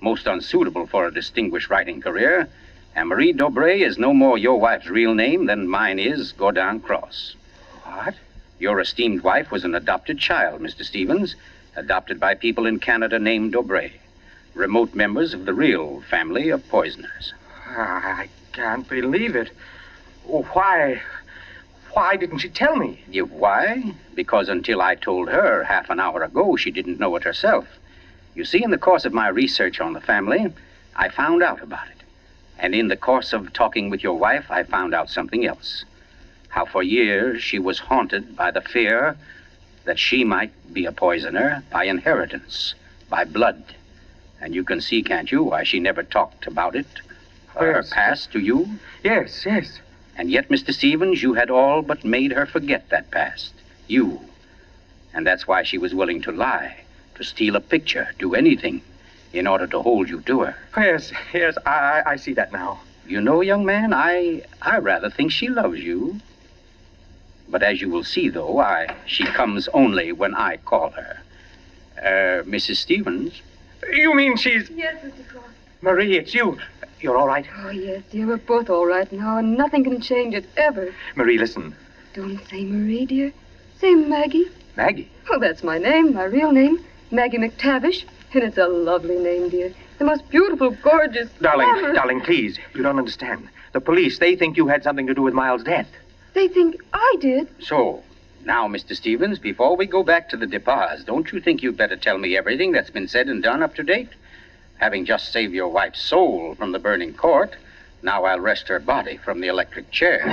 Most 0.00 0.28
unsuitable 0.28 0.86
for 0.86 1.06
a 1.06 1.12
distinguished 1.12 1.68
writing 1.68 2.00
career. 2.00 2.48
And 2.94 3.08
Marie 3.08 3.32
Dobray 3.32 3.80
is 3.80 3.98
no 3.98 4.14
more 4.14 4.38
your 4.38 4.60
wife's 4.60 4.86
real 4.88 5.14
name 5.14 5.46
than 5.46 5.66
mine 5.66 5.98
is 5.98 6.30
Gordon 6.30 6.78
Cross. 6.78 7.34
What? 7.82 8.14
Your 8.60 8.78
esteemed 8.78 9.22
wife 9.22 9.50
was 9.50 9.64
an 9.64 9.74
adopted 9.74 10.18
child, 10.18 10.60
Mr. 10.60 10.84
Stevens, 10.84 11.34
adopted 11.74 12.20
by 12.20 12.34
people 12.34 12.66
in 12.66 12.78
Canada 12.78 13.18
named 13.18 13.52
Dobray, 13.54 13.94
remote 14.54 14.94
members 14.94 15.34
of 15.34 15.44
the 15.44 15.54
real 15.54 16.02
family 16.02 16.50
of 16.50 16.68
poisoners. 16.68 17.32
Ah, 17.66 18.20
I 18.20 18.28
can't 18.52 18.88
believe 18.88 19.34
it. 19.34 19.50
Why? 20.24 21.02
Why 21.94 22.16
didn't 22.16 22.38
she 22.38 22.48
tell 22.48 22.76
me? 22.76 23.04
You 23.10 23.26
why? 23.26 23.94
Because 24.14 24.48
until 24.48 24.80
I 24.80 24.94
told 24.94 25.28
her 25.28 25.64
half 25.64 25.90
an 25.90 26.00
hour 26.00 26.22
ago, 26.22 26.56
she 26.56 26.70
didn't 26.70 26.98
know 26.98 27.14
it 27.16 27.24
herself. 27.24 27.66
You 28.34 28.44
see, 28.44 28.62
in 28.64 28.70
the 28.70 28.78
course 28.78 29.04
of 29.04 29.12
my 29.12 29.28
research 29.28 29.80
on 29.80 29.92
the 29.92 30.00
family, 30.00 30.52
I 30.96 31.10
found 31.10 31.42
out 31.42 31.62
about 31.62 31.86
it. 31.88 32.02
And 32.58 32.74
in 32.74 32.88
the 32.88 32.96
course 32.96 33.32
of 33.32 33.52
talking 33.52 33.90
with 33.90 34.02
your 34.02 34.18
wife, 34.18 34.50
I 34.50 34.62
found 34.62 34.94
out 34.94 35.10
something 35.10 35.44
else. 35.46 35.84
How 36.48 36.64
for 36.64 36.82
years 36.82 37.42
she 37.42 37.58
was 37.58 37.78
haunted 37.78 38.36
by 38.36 38.50
the 38.50 38.60
fear 38.62 39.16
that 39.84 39.98
she 39.98 40.24
might 40.24 40.52
be 40.72 40.86
a 40.86 40.92
poisoner 40.92 41.62
by 41.70 41.84
inheritance, 41.84 42.74
by 43.10 43.24
blood. 43.24 43.62
And 44.40 44.54
you 44.54 44.64
can 44.64 44.80
see, 44.80 45.02
can't 45.02 45.30
you, 45.30 45.42
why 45.42 45.64
she 45.64 45.80
never 45.80 46.02
talked 46.02 46.46
about 46.46 46.74
it, 46.74 46.86
her 47.54 47.76
Yes. 47.76 47.90
past 47.90 48.32
to 48.32 48.38
you? 48.38 48.78
Yes, 49.02 49.44
yes. 49.44 49.80
And 50.16 50.30
yet, 50.30 50.48
Mr. 50.48 50.72
Stevens, 50.74 51.22
you 51.22 51.34
had 51.34 51.50
all 51.50 51.82
but 51.82 52.04
made 52.04 52.32
her 52.32 52.46
forget 52.46 52.88
that 52.90 53.10
past. 53.10 53.52
You. 53.88 54.20
And 55.14 55.26
that's 55.26 55.46
why 55.46 55.62
she 55.62 55.78
was 55.78 55.94
willing 55.94 56.22
to 56.22 56.32
lie, 56.32 56.80
to 57.16 57.24
steal 57.24 57.56
a 57.56 57.60
picture, 57.60 58.08
do 58.18 58.34
anything, 58.34 58.82
in 59.32 59.46
order 59.46 59.66
to 59.66 59.82
hold 59.82 60.08
you 60.08 60.20
to 60.22 60.40
her. 60.40 60.56
Yes, 60.76 61.12
yes, 61.32 61.56
I, 61.64 62.02
I 62.06 62.16
see 62.16 62.34
that 62.34 62.52
now. 62.52 62.80
You 63.06 63.20
know, 63.20 63.40
young 63.40 63.64
man, 63.64 63.92
I 63.92 64.42
I 64.60 64.78
rather 64.78 65.10
think 65.10 65.32
she 65.32 65.48
loves 65.48 65.80
you. 65.80 66.20
But 67.48 67.62
as 67.62 67.80
you 67.80 67.90
will 67.90 68.04
see, 68.04 68.28
though, 68.28 68.58
I 68.58 68.94
she 69.06 69.24
comes 69.24 69.68
only 69.74 70.12
when 70.12 70.34
I 70.34 70.58
call 70.58 70.90
her. 70.90 71.18
Uh, 71.98 72.42
Mrs. 72.44 72.76
Stevens, 72.76 73.42
You 73.92 74.14
mean 74.14 74.36
she's. 74.36 74.70
Yes, 74.70 74.96
Mr. 75.04 75.26
Cross. 75.28 75.44
Marie, 75.82 76.16
it's 76.16 76.32
you. 76.34 76.58
You're 77.02 77.16
all 77.16 77.26
right? 77.26 77.46
Oh, 77.58 77.70
yes, 77.70 78.02
dear. 78.12 78.26
We're 78.28 78.36
both 78.36 78.70
all 78.70 78.86
right 78.86 79.10
now, 79.12 79.38
and 79.38 79.56
nothing 79.58 79.82
can 79.82 80.00
change 80.00 80.34
it 80.34 80.46
ever. 80.56 80.94
Marie, 81.16 81.36
listen. 81.36 81.74
Don't 82.14 82.38
say 82.48 82.64
Marie, 82.64 83.06
dear. 83.06 83.32
Say 83.78 83.94
Maggie. 83.94 84.46
Maggie. 84.76 85.10
Oh, 85.30 85.40
that's 85.40 85.64
my 85.64 85.78
name, 85.78 86.14
my 86.14 86.24
real 86.24 86.52
name. 86.52 86.78
Maggie 87.10 87.38
McTavish. 87.38 88.04
And 88.34 88.44
it's 88.44 88.56
a 88.56 88.68
lovely 88.68 89.18
name, 89.18 89.48
dear. 89.48 89.74
The 89.98 90.04
most 90.04 90.28
beautiful, 90.30 90.70
gorgeous. 90.70 91.28
Darling, 91.40 91.68
glamorous- 91.72 91.96
darling, 91.96 92.20
please. 92.20 92.58
You 92.74 92.82
don't 92.82 92.98
understand. 92.98 93.48
The 93.72 93.80
police, 93.80 94.18
they 94.20 94.36
think 94.36 94.56
you 94.56 94.68
had 94.68 94.84
something 94.84 95.06
to 95.08 95.14
do 95.14 95.22
with 95.22 95.34
Miles' 95.34 95.64
death. 95.64 95.88
They 96.34 96.46
think 96.48 96.76
I 96.94 97.16
did. 97.20 97.48
So, 97.58 98.02
now, 98.44 98.68
Mr. 98.68 98.94
Stevens, 98.94 99.38
before 99.38 99.76
we 99.76 99.86
go 99.86 100.02
back 100.04 100.28
to 100.30 100.36
the 100.36 100.46
Depas, 100.46 101.04
don't 101.04 101.30
you 101.32 101.40
think 101.40 101.62
you'd 101.62 101.76
better 101.76 101.96
tell 101.96 102.16
me 102.18 102.36
everything 102.36 102.72
that's 102.72 102.90
been 102.90 103.08
said 103.08 103.26
and 103.28 103.42
done 103.42 103.62
up 103.62 103.74
to 103.74 103.82
date? 103.82 104.08
Having 104.82 105.04
just 105.04 105.30
saved 105.30 105.54
your 105.54 105.68
wife's 105.68 106.02
soul 106.02 106.56
from 106.56 106.72
the 106.72 106.80
burning 106.80 107.14
court, 107.14 107.54
now 108.02 108.24
I'll 108.24 108.40
wrest 108.40 108.66
her 108.66 108.80
body 108.80 109.16
from 109.16 109.40
the 109.40 109.46
electric 109.46 109.92
chair. 109.92 110.24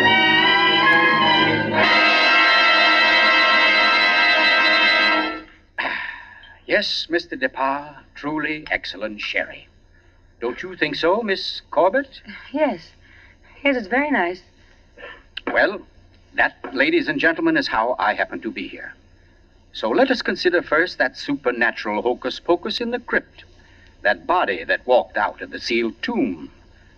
Ah, 5.78 6.02
yes, 6.66 7.06
Mr. 7.12 7.40
Depas, 7.40 7.98
truly 8.16 8.66
excellent 8.72 9.22
sherry. 9.22 9.68
Don't 10.42 10.64
you 10.64 10.76
think 10.76 10.96
so, 10.96 11.22
Miss 11.22 11.62
Corbett? 11.70 12.24
Yes. 12.52 12.94
Yes, 13.64 13.76
it's 13.78 13.86
very 13.86 14.10
nice. 14.10 14.42
Well, 15.46 15.86
that, 16.34 16.74
ladies 16.74 17.08
and 17.08 17.20
gentlemen, 17.20 17.56
is 17.56 17.68
how 17.68 17.96
I 18.00 18.16
happen 18.16 18.42
to 18.42 18.50
be 18.50 18.68
here. 18.68 18.96
So 19.74 19.92
let 19.92 20.10
us 20.10 20.24
consider 20.24 20.64
first 20.64 20.98
that 20.98 21.18
supernatural 21.18 22.02
hocus 22.02 22.40
pocus 22.40 22.82
in 22.82 22.90
the 22.90 22.98
crypt. 22.98 23.44
That 24.02 24.26
body 24.26 24.64
that 24.64 24.88
walked 24.88 25.18
out 25.18 25.42
of 25.42 25.52
the 25.52 25.60
sealed 25.60 26.02
tomb. 26.02 26.52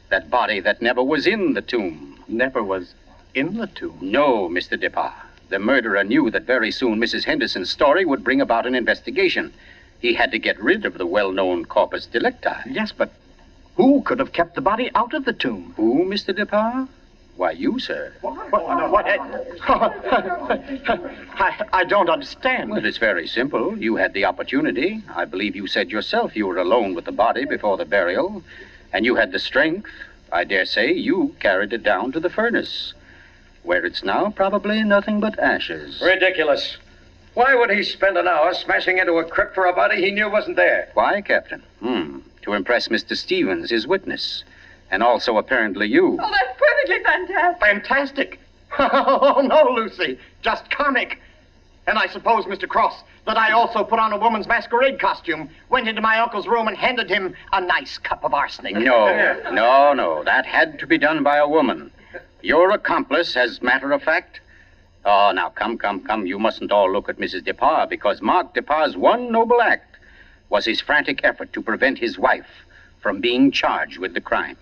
That 0.09 0.29
body 0.29 0.59
that 0.59 0.81
never 0.81 1.03
was 1.03 1.25
in 1.25 1.53
the 1.53 1.61
tomb. 1.61 2.23
Never 2.27 2.61
was 2.63 2.93
in 3.33 3.57
the 3.57 3.67
tomb. 3.67 3.97
No, 4.01 4.49
Mr. 4.49 4.79
Dippa. 4.79 5.11
The 5.49 5.59
murderer 5.59 6.03
knew 6.03 6.29
that 6.31 6.43
very 6.43 6.71
soon 6.71 6.99
Mrs. 6.99 7.25
Henderson's 7.25 7.69
story 7.69 8.05
would 8.05 8.23
bring 8.23 8.39
about 8.39 8.65
an 8.65 8.75
investigation. 8.75 9.51
He 9.99 10.13
had 10.13 10.31
to 10.31 10.39
get 10.39 10.61
rid 10.61 10.85
of 10.85 10.97
the 10.97 11.05
well 11.05 11.31
known 11.31 11.65
corpus 11.65 12.05
delicti. 12.05 12.55
Yes, 12.69 12.91
but 12.91 13.11
who 13.75 14.01
could 14.01 14.19
have 14.19 14.33
kept 14.33 14.55
the 14.55 14.61
body 14.61 14.91
out 14.95 15.13
of 15.13 15.25
the 15.25 15.33
tomb? 15.33 15.73
Who, 15.77 16.05
Mr. 16.05 16.33
Dippa? 16.35 16.87
Why, 17.41 17.54
you, 17.54 17.80
sir. 17.80 18.13
What? 18.21 18.51
what 18.51 19.08
I, 21.39 21.65
I 21.73 21.84
don't 21.86 22.08
understand. 22.08 22.69
Well, 22.69 22.86
it's 22.86 22.99
very 22.99 23.25
simple. 23.25 23.75
You 23.75 23.95
had 23.95 24.13
the 24.13 24.25
opportunity. 24.25 25.01
I 25.15 25.25
believe 25.25 25.56
you 25.56 25.65
said 25.65 25.89
yourself 25.89 26.36
you 26.36 26.45
were 26.45 26.60
alone 26.60 26.93
with 26.93 27.06
the 27.06 27.12
body 27.12 27.45
before 27.45 27.77
the 27.77 27.86
burial. 27.86 28.43
And 28.93 29.06
you 29.08 29.15
had 29.15 29.32
the 29.32 29.39
strength. 29.39 29.89
I 30.32 30.43
dare 30.43 30.65
say 30.65 30.93
you 30.93 31.36
carried 31.39 31.73
it 31.73 31.82
down 31.82 32.12
to 32.12 32.19
the 32.19 32.30
furnace. 32.30 32.93
Where 33.63 33.88
it's 33.88 34.04
now 34.04 34.30
probably 34.30 34.84
nothing 34.84 35.19
but 35.19 35.39
ashes. 35.39 35.99
Ridiculous. 35.99 36.77
Why 37.34 37.56
would 37.56 37.71
he 37.71 37.82
spend 37.82 38.19
an 38.19 38.27
hour 38.27 38.54
smashing 38.54 38.99
into 38.99 39.13
a 39.13 39.25
crypt 39.25 39.56
for 39.56 39.65
a 39.65 39.73
body 39.73 39.99
he 39.99 40.12
knew 40.12 40.30
wasn't 40.30 40.58
there? 40.58 40.89
Why, 40.93 41.21
Captain? 41.21 41.63
Hmm. 41.80 42.19
To 42.43 42.54
impress 42.54 42.89
Mr. 42.89 43.17
Stevens, 43.17 43.71
his 43.71 43.88
witness. 43.88 44.43
And 44.91 45.01
also 45.01 45.38
apparently 45.38 45.88
you. 45.88 46.17
Oh, 46.21 46.32
that's 46.32 46.60
perfectly 46.60 47.04
fantastic. 47.04 47.60
Fantastic. 47.62 48.39
Oh, 48.80 49.41
no, 49.43 49.73
Lucy. 49.73 50.17
Just 50.41 50.69
comic. 50.71 51.19
And 51.88 51.97
I 51.97 52.08
suppose, 52.08 52.45
Mr. 52.45 52.69
Cross, 52.69 53.04
that 53.25 53.38
I 53.38 53.51
also 53.51 53.84
put 53.84 53.99
on 53.99 54.13
a 54.13 54.17
woman's 54.17 54.47
masquerade 54.47 54.97
costume, 54.99 55.49
went 55.69 55.89
into 55.89 56.01
my 56.01 56.19
uncle's 56.19 56.47
room, 56.47 56.69
and 56.69 56.77
handed 56.77 57.10
him 57.10 57.36
a 57.51 57.60
nice 57.60 57.97
cup 57.97 58.23
of 58.23 58.34
arsenic. 58.34 58.75
No, 58.75 59.41
no, 59.51 59.93
no. 59.93 60.23
That 60.23 60.45
had 60.45 60.80
to 60.80 60.88
be 60.88 60.97
done 60.97 61.21
by 61.21 61.38
a 61.38 61.47
woman. 61.47 61.91
Your 62.41 62.71
accomplice, 62.71 63.36
as 63.36 63.62
matter 63.62 63.91
of 63.91 64.04
fact. 64.04 64.39
Oh, 65.04 65.32
now 65.36 65.49
come, 65.49 65.77
come, 65.77 66.01
come. 66.01 66.25
You 66.25 66.39
mustn't 66.39 66.71
all 66.71 66.91
look 66.91 67.10
at 67.10 67.17
Mrs. 67.17 67.43
Depar 67.43 67.89
because 67.89 68.21
Mark 68.21 68.54
Depar's 68.54 68.95
one 68.95 69.32
noble 69.32 69.62
act 69.62 69.97
was 70.49 70.63
his 70.65 70.80
frantic 70.80 71.21
effort 71.23 71.51
to 71.54 71.62
prevent 71.62 71.97
his 71.97 72.17
wife 72.17 72.47
from 73.01 73.19
being 73.19 73.51
charged 73.51 73.97
with 73.97 74.13
the 74.13 74.21
crime. 74.21 74.58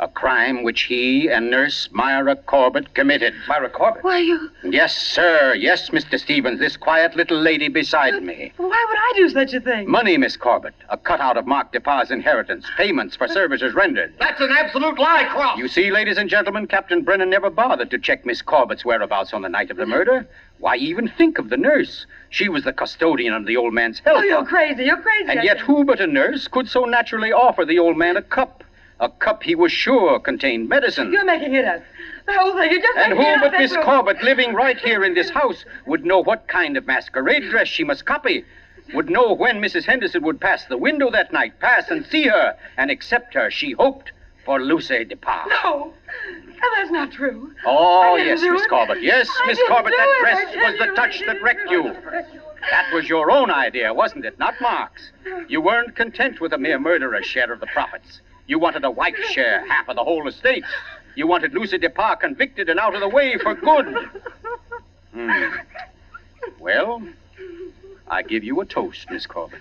A 0.00 0.06
crime 0.06 0.62
which 0.62 0.82
he 0.82 1.28
and 1.28 1.50
nurse 1.50 1.88
Myra 1.90 2.36
Corbett 2.36 2.94
committed. 2.94 3.34
Myra 3.48 3.68
Corbett? 3.68 4.04
Why, 4.04 4.18
you. 4.18 4.48
Yes, 4.62 4.96
sir. 4.96 5.54
Yes, 5.54 5.90
Mr. 5.90 6.20
Stevens. 6.20 6.60
This 6.60 6.76
quiet 6.76 7.16
little 7.16 7.40
lady 7.40 7.66
beside 7.68 8.22
me. 8.22 8.52
Why 8.58 8.86
would 8.88 8.98
I 8.98 9.12
do 9.16 9.28
such 9.28 9.54
a 9.54 9.60
thing? 9.60 9.90
Money, 9.90 10.16
Miss 10.16 10.36
Corbett. 10.36 10.74
A 10.88 10.96
cutout 10.96 11.36
of 11.36 11.48
Mark 11.48 11.72
Depar's 11.72 12.12
inheritance. 12.12 12.64
Payments 12.76 13.16
for 13.16 13.26
services 13.26 13.74
rendered. 13.74 14.14
That's 14.20 14.40
an 14.40 14.50
absolute 14.52 15.00
lie, 15.00 15.24
Cross. 15.32 15.58
You 15.58 15.66
see, 15.66 15.90
ladies 15.90 16.16
and 16.16 16.30
gentlemen, 16.30 16.68
Captain 16.68 17.02
Brennan 17.02 17.30
never 17.30 17.50
bothered 17.50 17.90
to 17.90 17.98
check 17.98 18.24
Miss 18.24 18.40
Corbett's 18.40 18.84
whereabouts 18.84 19.32
on 19.32 19.42
the 19.42 19.48
night 19.48 19.72
of 19.72 19.78
the 19.78 19.86
murder. 19.86 20.28
Why 20.58 20.76
even 20.76 21.08
think 21.08 21.38
of 21.38 21.48
the 21.50 21.56
nurse? 21.56 22.06
She 22.30 22.48
was 22.48 22.62
the 22.62 22.72
custodian 22.72 23.34
of 23.34 23.46
the 23.46 23.56
old 23.56 23.74
man's 23.74 23.98
health. 23.98 24.18
Oh, 24.20 24.22
you're 24.22 24.44
crazy. 24.44 24.84
You're 24.84 25.00
crazy. 25.02 25.28
And 25.28 25.40
I 25.40 25.42
yet, 25.42 25.56
think. 25.56 25.66
who 25.66 25.84
but 25.84 26.00
a 26.00 26.06
nurse 26.06 26.46
could 26.46 26.68
so 26.68 26.84
naturally 26.84 27.32
offer 27.32 27.64
the 27.64 27.80
old 27.80 27.96
man 27.96 28.16
a 28.16 28.22
cup? 28.22 28.62
A 29.00 29.08
cup 29.08 29.42
he 29.44 29.54
was 29.54 29.70
sure 29.70 30.18
contained 30.18 30.68
medicine. 30.68 31.12
You're 31.12 31.24
making 31.24 31.54
it 31.54 31.64
up. 31.64 31.82
Oh, 32.28 32.32
the 32.32 32.38
whole 32.38 32.52
thing. 32.52 32.72
You're 32.72 32.80
just 32.80 32.98
And 32.98 33.12
who 33.16 33.40
but 33.40 33.58
Miss 33.58 33.76
Corbett, 33.76 34.22
living 34.22 34.54
right 34.54 34.78
here 34.78 35.04
in 35.04 35.14
this 35.14 35.30
house, 35.30 35.64
would 35.86 36.04
know 36.04 36.18
what 36.18 36.48
kind 36.48 36.76
of 36.76 36.86
masquerade 36.86 37.48
dress 37.50 37.68
she 37.68 37.84
must 37.84 38.04
copy? 38.06 38.44
Would 38.94 39.08
know 39.08 39.32
when 39.34 39.60
Mrs. 39.60 39.84
Henderson 39.84 40.22
would 40.24 40.40
pass 40.40 40.64
the 40.64 40.76
window 40.76 41.10
that 41.10 41.32
night, 41.32 41.60
pass 41.60 41.90
and 41.90 42.04
see 42.06 42.24
her, 42.24 42.56
and 42.76 42.90
accept 42.90 43.34
her, 43.34 43.50
she 43.50 43.72
hoped, 43.72 44.12
for 44.44 44.60
Lucy 44.60 45.04
Depar. 45.04 45.46
No. 45.62 45.92
No, 46.60 46.68
that's 46.76 46.90
not 46.90 47.12
true. 47.12 47.52
Oh, 47.66 48.16
yes, 48.16 48.40
Miss. 48.42 48.66
Corbett. 48.66 49.02
Yes, 49.02 49.28
Miss 49.46 49.60
Corbett, 49.68 49.92
that 49.96 50.16
dress 50.20 50.56
was 50.56 50.78
the 50.78 50.94
touch 50.94 51.22
that 51.26 51.40
wrecked 51.42 51.70
you. 51.70 51.82
That 51.82 52.92
was 52.92 53.08
your 53.08 53.30
own 53.30 53.50
idea, 53.50 53.94
wasn't 53.94 54.24
it? 54.24 54.38
Not 54.38 54.54
Mark's. 54.60 55.12
You 55.48 55.60
weren't 55.60 55.94
content 55.94 56.40
with 56.40 56.52
a 56.52 56.58
mere 56.58 56.78
murderer's 56.80 57.26
share 57.26 57.52
of 57.52 57.60
the 57.60 57.66
profits. 57.66 58.20
You 58.48 58.58
wanted 58.58 58.82
a 58.84 58.90
wife's 58.90 59.30
share, 59.30 59.64
half 59.68 59.88
of 59.88 59.96
the 59.96 60.02
whole 60.02 60.26
estate. 60.26 60.64
You 61.14 61.26
wanted 61.26 61.52
Lucy 61.52 61.78
Depar 61.78 62.18
convicted 62.18 62.70
and 62.70 62.80
out 62.80 62.94
of 62.94 63.00
the 63.00 63.08
way 63.08 63.36
for 63.38 63.54
good. 63.54 63.94
Hmm. 65.12 65.44
Well, 66.58 67.02
I 68.08 68.22
give 68.22 68.44
you 68.44 68.60
a 68.60 68.64
toast, 68.64 69.10
Miss 69.10 69.26
Corbett, 69.26 69.60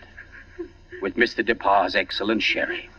with 1.01 1.15
Mr. 1.15 1.45
Depar's 1.45 1.95
excellent 1.95 2.41
sherry. 2.41 2.89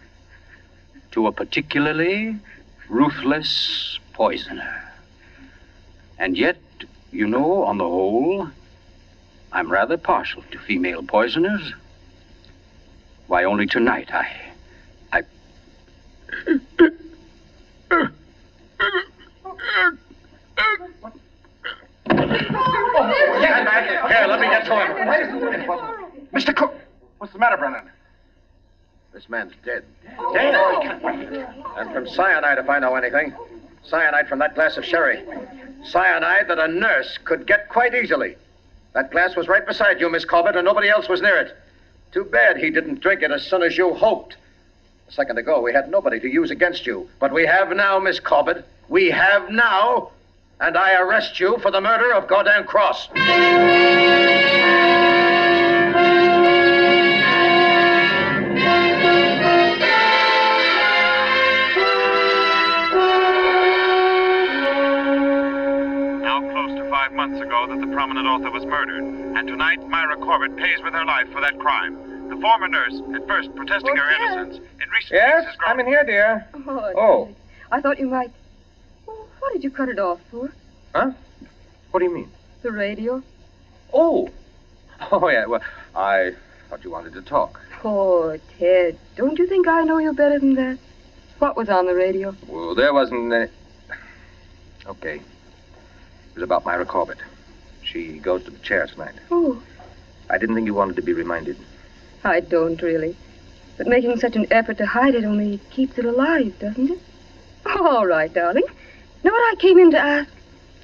To 1.12 1.27
a 1.27 1.33
particularly 1.33 2.37
ruthless 2.88 3.98
poisoner. 4.12 4.92
And 6.18 6.37
yet, 6.37 6.59
you 7.12 7.27
know, 7.27 7.64
on 7.64 7.79
the 7.79 7.85
whole, 7.85 8.48
I'm 9.53 9.70
rather 9.70 9.96
partial 9.96 10.42
to 10.51 10.59
female 10.59 11.03
poisoners. 11.03 11.72
Why, 13.27 13.44
only 13.44 13.66
tonight. 13.66 14.12
I. 14.12 14.47
Here, 16.46 16.61
let 24.27 24.40
me 24.40 24.48
get 24.48 24.64
to 24.66 24.74
him. 24.74 24.92
Mr. 26.33 26.55
Cook, 26.55 26.74
What's 27.18 27.33
the 27.33 27.38
matter, 27.38 27.57
Brennan? 27.57 27.90
this 29.12 29.29
man's 29.29 29.53
dead. 29.64 29.85
Dead? 30.33 30.55
Oh, 30.55 30.81
and 31.77 31.92
from 31.92 32.07
cyanide, 32.07 32.59
if 32.59 32.68
I 32.68 32.79
know 32.79 32.94
anything. 32.94 33.35
Cyanide 33.83 34.29
from 34.29 34.38
that 34.38 34.55
glass 34.55 34.77
of 34.77 34.85
sherry. 34.85 35.24
Cyanide 35.85 36.46
that 36.48 36.59
a 36.61 36.68
nurse 36.68 37.18
could 37.24 37.46
get 37.46 37.68
quite 37.68 37.94
easily. 37.94 38.37
That 38.92 39.11
glass 39.11 39.35
was 39.35 39.48
right 39.48 39.66
beside 39.66 40.01
you, 40.01 40.09
Miss 40.09 40.24
Corbett, 40.24 40.55
and 40.55 40.64
nobody 40.64 40.88
else 40.88 41.09
was 41.09 41.20
near 41.20 41.37
it. 41.37 41.57
Too 42.12 42.24
bad 42.24 42.59
he 42.59 42.70
didn't 42.70 43.01
drink 43.01 43.22
it 43.22 43.33
as 43.33 43.44
soon 43.44 43.62
as 43.62 43.77
you 43.77 43.92
hoped. 43.92 44.37
A 45.08 45.12
second 45.12 45.38
ago, 45.38 45.62
we 45.62 45.72
had 45.72 45.90
nobody 45.90 46.20
to 46.20 46.28
use 46.28 46.50
against 46.50 46.86
you. 46.86 47.08
But 47.18 47.32
we 47.32 47.46
have 47.46 47.74
now, 47.74 47.98
Miss 47.98 48.20
Corbett. 48.20 48.66
We 48.88 49.10
have 49.10 49.50
now. 49.50 50.10
And 50.60 50.76
I 50.76 51.00
arrest 51.00 51.40
you 51.40 51.56
for 51.62 51.70
the 51.70 51.80
murder 51.80 52.12
of 52.12 52.28
Gordon 52.28 52.64
Cross. 52.64 53.08
Now 66.20 66.40
close 66.50 66.76
to 66.76 66.90
five 66.90 67.12
months 67.14 67.40
ago 67.40 67.66
that 67.68 67.80
the 67.80 67.86
prominent 67.94 68.26
author 68.26 68.50
was 68.50 68.66
murdered, 68.66 69.04
and 69.04 69.48
tonight 69.48 69.88
Myra 69.88 70.16
Corbett 70.16 70.56
pays 70.56 70.82
with 70.82 70.92
her 70.92 71.04
life 71.06 71.32
for 71.32 71.40
that 71.40 71.58
crime. 71.58 72.17
The 72.28 72.36
former 72.36 72.68
nurse, 72.68 73.00
at 73.14 73.26
first 73.26 73.54
protesting 73.54 73.96
her 73.96 74.04
What's 74.06 74.32
innocence, 74.32 74.56
in 74.82 74.90
recent 74.90 75.12
Yes, 75.12 75.36
weeks 75.44 75.46
has 75.48 75.56
grown... 75.56 75.70
I'm 75.70 75.80
in 75.80 75.86
here, 75.86 76.04
dear. 76.04 76.46
Oh, 76.54 76.92
Oh. 76.96 77.28
I 77.70 77.80
thought 77.80 77.98
you 77.98 78.06
might. 78.06 78.30
Well, 79.06 79.26
what 79.38 79.52
did 79.52 79.64
you 79.64 79.70
cut 79.70 79.88
it 79.88 79.98
off 79.98 80.20
for? 80.30 80.52
Huh? 80.94 81.12
What 81.90 82.00
do 82.00 82.06
you 82.06 82.14
mean? 82.14 82.30
The 82.62 82.72
radio? 82.72 83.22
Oh. 83.92 84.28
Oh, 85.10 85.28
yeah. 85.28 85.46
Well, 85.46 85.62
I 85.94 86.34
thought 86.68 86.84
you 86.84 86.90
wanted 86.90 87.12
to 87.14 87.22
talk. 87.22 87.60
Oh, 87.84 88.36
Ted, 88.58 88.98
don't 89.16 89.38
you 89.38 89.46
think 89.46 89.68
I 89.68 89.84
know 89.84 89.98
you 89.98 90.12
better 90.12 90.38
than 90.38 90.54
that? 90.54 90.78
What 91.38 91.56
was 91.56 91.68
on 91.68 91.86
the 91.86 91.94
radio? 91.94 92.34
Well, 92.46 92.74
there 92.74 92.92
wasn't 92.92 93.32
any... 93.32 93.50
Okay. 94.86 95.16
It 95.16 96.34
was 96.34 96.42
about 96.42 96.64
Myra 96.64 96.84
Corbett. 96.84 97.18
She 97.82 98.18
goes 98.18 98.44
to 98.44 98.50
the 98.50 98.58
chair 98.58 98.86
tonight. 98.86 99.14
Oh, 99.30 99.62
I 100.28 100.36
didn't 100.36 100.56
think 100.56 100.66
you 100.66 100.74
wanted 100.74 100.96
to 100.96 101.02
be 101.02 101.12
reminded. 101.12 101.56
I 102.24 102.40
don't 102.40 102.81
really. 102.83 103.16
But 103.76 103.87
making 103.87 104.18
such 104.18 104.37
an 104.37 104.46
effort 104.50 104.78
to 104.78 104.87
hide 104.87 105.14
it 105.14 105.24
only 105.24 105.59
keeps 105.70 105.98
it 105.98 106.04
alive, 106.04 106.59
doesn't 106.59 106.90
it? 106.90 107.00
All 107.66 108.07
right, 108.07 108.33
darling. 108.33 108.64
Know 109.24 109.31
what 109.31 109.52
I 109.52 109.61
came 109.61 109.78
in 109.78 109.90
to 109.92 109.98
ask? 109.98 110.31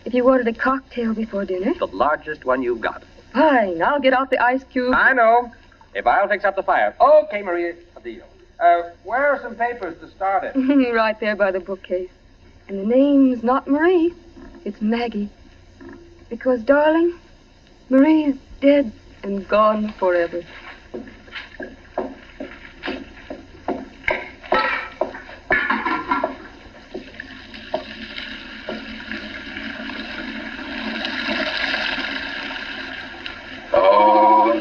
If 0.05 0.14
you 0.14 0.25
wanted 0.25 0.49
a 0.49 0.53
cocktail 0.53 1.14
before 1.14 1.44
dinner? 1.44 1.75
The 1.75 1.87
largest 1.87 2.44
one 2.44 2.62
you've 2.62 2.81
got. 2.81 3.03
Fine, 3.33 3.83
I'll 3.83 4.01
get 4.01 4.12
out 4.12 4.31
the 4.31 4.42
ice 4.42 4.62
cube. 4.64 4.94
I 4.94 5.12
know. 5.12 5.53
If 5.94 6.07
I'll 6.07 6.29
fix 6.29 6.44
up 6.44 6.57
the 6.57 6.62
fire. 6.62 6.94
Okay, 7.01 7.42
Maria. 7.42 7.75
A 7.97 8.01
deal. 8.01 8.25
Uh, 8.61 8.90
where 9.03 9.27
are 9.27 9.40
some 9.40 9.57
papers 9.57 9.99
to 10.01 10.09
start 10.11 10.44
it? 10.44 10.55
right 10.94 11.18
there 11.20 11.37
by 11.37 11.51
the 11.51 11.61
bookcase. 11.61 12.11
And 12.68 12.79
the 12.79 12.85
name's 12.87 13.42
not 13.42 13.66
Marie. 13.66 14.14
It's 14.64 14.81
Maggie. 14.81 15.29
Because, 16.29 16.62
darling, 16.62 17.18
Marie's 17.90 18.37
dead 18.61 18.92
and 19.23 19.47
gone 19.47 19.92
forever. 19.99 20.42
Oh, 33.73 34.53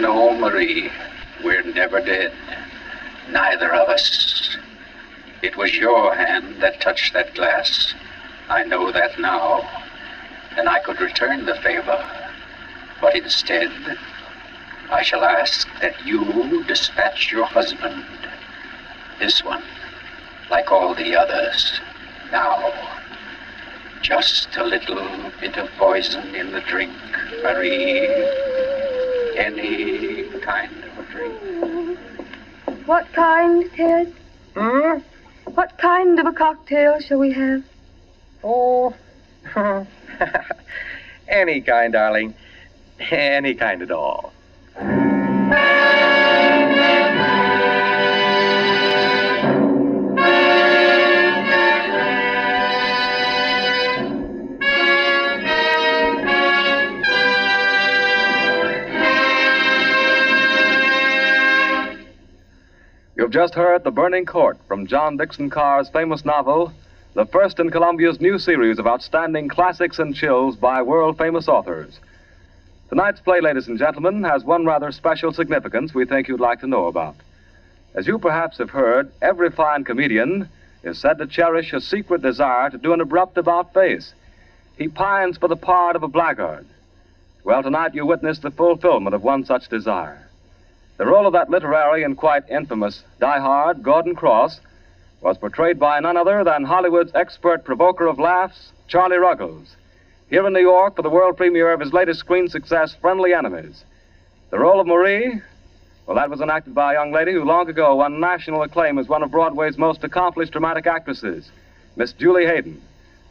We're 1.43 1.63
never 1.63 1.99
dead. 1.99 2.31
Neither 3.29 3.73
of 3.73 3.89
us. 3.89 4.55
It 5.41 5.57
was 5.57 5.75
your 5.75 6.15
hand 6.15 6.61
that 6.61 6.79
touched 6.79 7.13
that 7.13 7.35
glass. 7.35 7.93
I 8.47 8.63
know 8.63 8.89
that 8.93 9.19
now. 9.19 9.59
And 10.55 10.69
I 10.69 10.79
could 10.79 11.01
return 11.01 11.45
the 11.45 11.55
favor. 11.55 11.99
But 13.01 13.13
instead, 13.13 13.71
I 14.89 15.01
shall 15.01 15.25
ask 15.25 15.67
that 15.81 16.05
you 16.05 16.63
dispatch 16.63 17.29
your 17.29 17.45
husband. 17.45 18.05
This 19.19 19.43
one, 19.43 19.63
like 20.49 20.71
all 20.71 20.95
the 20.95 21.13
others. 21.13 21.81
Now, 22.31 22.71
just 24.01 24.55
a 24.55 24.63
little 24.63 25.29
bit 25.41 25.57
of 25.57 25.69
poison 25.77 26.33
in 26.35 26.53
the 26.53 26.61
drink, 26.61 26.93
Marie. 27.43 28.07
Any 29.35 30.12
kind 30.43 30.83
of 30.83 30.99
a 30.99 31.03
drink. 31.11 31.99
What 32.85 33.11
kind, 33.13 33.71
Ted? 33.73 34.13
Hmm? 34.55 34.99
What 35.53 35.77
kind 35.77 36.19
of 36.19 36.25
a 36.25 36.33
cocktail 36.33 36.99
shall 36.99 37.19
we 37.19 37.31
have? 37.31 37.63
Oh. 38.43 38.93
Any 41.27 41.61
kind, 41.61 41.93
darling. 41.93 42.33
Any 42.99 43.53
kind 43.55 43.81
at 43.81 43.91
all. 43.91 44.33
Just 63.33 63.55
heard 63.55 63.83
The 63.83 63.89
Burning 63.89 64.27
Court 64.27 64.59
from 64.67 64.85
John 64.85 65.17
Dickson 65.17 65.49
Carr's 65.49 65.89
famous 65.89 66.23
novel, 66.23 66.71
the 67.15 67.25
first 67.25 67.59
in 67.59 67.71
Columbia's 67.71 68.21
new 68.21 68.37
series 68.37 68.77
of 68.77 68.85
outstanding 68.85 69.47
classics 69.47 69.97
and 69.97 70.13
chills 70.13 70.55
by 70.55 70.83
world 70.83 71.17
famous 71.17 71.47
authors. 71.47 71.99
Tonight's 72.89 73.21
play, 73.21 73.41
ladies 73.41 73.67
and 73.67 73.79
gentlemen, 73.79 74.23
has 74.23 74.43
one 74.43 74.67
rather 74.67 74.91
special 74.91 75.33
significance 75.33 75.95
we 75.95 76.05
think 76.05 76.27
you'd 76.27 76.39
like 76.39 76.59
to 76.59 76.67
know 76.67 76.85
about. 76.85 77.15
As 77.95 78.05
you 78.05 78.19
perhaps 78.19 78.59
have 78.59 78.69
heard, 78.69 79.11
every 79.19 79.49
fine 79.49 79.83
comedian 79.83 80.47
is 80.83 80.99
said 80.99 81.17
to 81.17 81.25
cherish 81.25 81.73
a 81.73 81.81
secret 81.81 82.21
desire 82.21 82.69
to 82.69 82.77
do 82.77 82.93
an 82.93 83.01
abrupt 83.01 83.39
about 83.39 83.73
face. 83.73 84.13
He 84.77 84.89
pines 84.89 85.39
for 85.39 85.47
the 85.47 85.57
part 85.57 85.95
of 85.95 86.03
a 86.03 86.07
blackguard. 86.07 86.67
Well, 87.43 87.63
tonight 87.63 87.95
you 87.95 88.05
witness 88.05 88.37
the 88.37 88.51
fulfillment 88.51 89.15
of 89.15 89.23
one 89.23 89.43
such 89.43 89.69
desire. 89.69 90.29
The 90.97 91.05
role 91.05 91.25
of 91.25 91.33
that 91.33 91.49
literary 91.49 92.03
and 92.03 92.15
quite 92.15 92.49
infamous 92.49 93.03
diehard, 93.19 93.81
Gordon 93.81 94.15
Cross, 94.15 94.59
was 95.21 95.37
portrayed 95.37 95.79
by 95.79 95.99
none 95.99 96.17
other 96.17 96.43
than 96.43 96.65
Hollywood's 96.65 97.11
expert 97.15 97.63
provoker 97.63 98.05
of 98.05 98.19
laughs, 98.19 98.71
Charlie 98.87 99.17
Ruggles, 99.17 99.75
here 100.29 100.45
in 100.45 100.53
New 100.53 100.59
York 100.59 100.95
for 100.95 101.01
the 101.01 101.09
world 101.09 101.37
premiere 101.37 101.73
of 101.73 101.79
his 101.79 101.93
latest 101.93 102.19
screen 102.19 102.47
success, 102.47 102.95
Friendly 103.01 103.33
Enemies. 103.33 103.83
The 104.51 104.59
role 104.59 104.79
of 104.79 104.85
Marie, 104.85 105.41
well, 106.05 106.17
that 106.17 106.29
was 106.29 106.41
enacted 106.41 106.75
by 106.75 106.91
a 106.91 106.97
young 106.97 107.11
lady 107.11 107.31
who 107.31 107.43
long 107.43 107.69
ago 107.69 107.95
won 107.95 108.19
national 108.19 108.61
acclaim 108.61 108.99
as 108.99 109.07
one 109.07 109.23
of 109.23 109.31
Broadway's 109.31 109.77
most 109.77 110.03
accomplished 110.03 110.51
dramatic 110.51 110.85
actresses, 110.85 111.49
Miss 111.95 112.13
Julie 112.13 112.45
Haydon. 112.45 112.81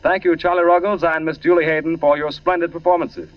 Thank 0.03 0.25
you, 0.25 0.35
Charlie 0.37 0.65
Ruggles 0.65 1.05
and 1.05 1.25
Miss 1.25 1.39
Julie 1.39 1.65
Haydon, 1.67 1.99
for 1.99 2.17
your 2.17 2.33
splendid 2.33 2.73
performances. 2.73 3.31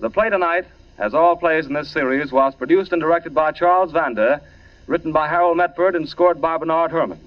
The 0.00 0.10
play 0.10 0.28
tonight, 0.28 0.66
as 0.98 1.14
all 1.14 1.36
plays 1.36 1.66
in 1.66 1.72
this 1.72 1.90
series, 1.90 2.32
was 2.32 2.54
produced 2.54 2.92
and 2.92 3.00
directed 3.00 3.34
by 3.34 3.52
Charles 3.52 3.92
Vanda, 3.92 4.40
written 4.86 5.12
by 5.12 5.28
Harold 5.28 5.56
Medford, 5.56 5.94
and 5.94 6.08
scored 6.08 6.40
by 6.40 6.56
Bernard 6.56 6.90
Herrmann. 6.90 7.20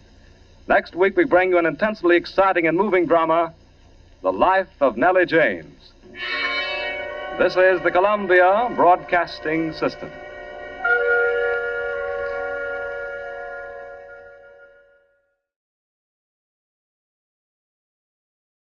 Next 0.68 0.96
week, 0.96 1.18
we 1.18 1.26
bring 1.26 1.50
you 1.50 1.58
an 1.58 1.66
intensely 1.66 2.16
exciting 2.16 2.68
and 2.68 2.78
moving 2.78 3.06
drama, 3.06 3.54
The 4.22 4.32
Life 4.32 4.70
of 4.80 4.96
Nellie 4.96 5.26
James. 5.26 5.92
This 7.38 7.56
is 7.58 7.82
the 7.82 7.92
Columbia 7.92 8.72
Broadcasting 8.76 9.74
System. 9.74 10.12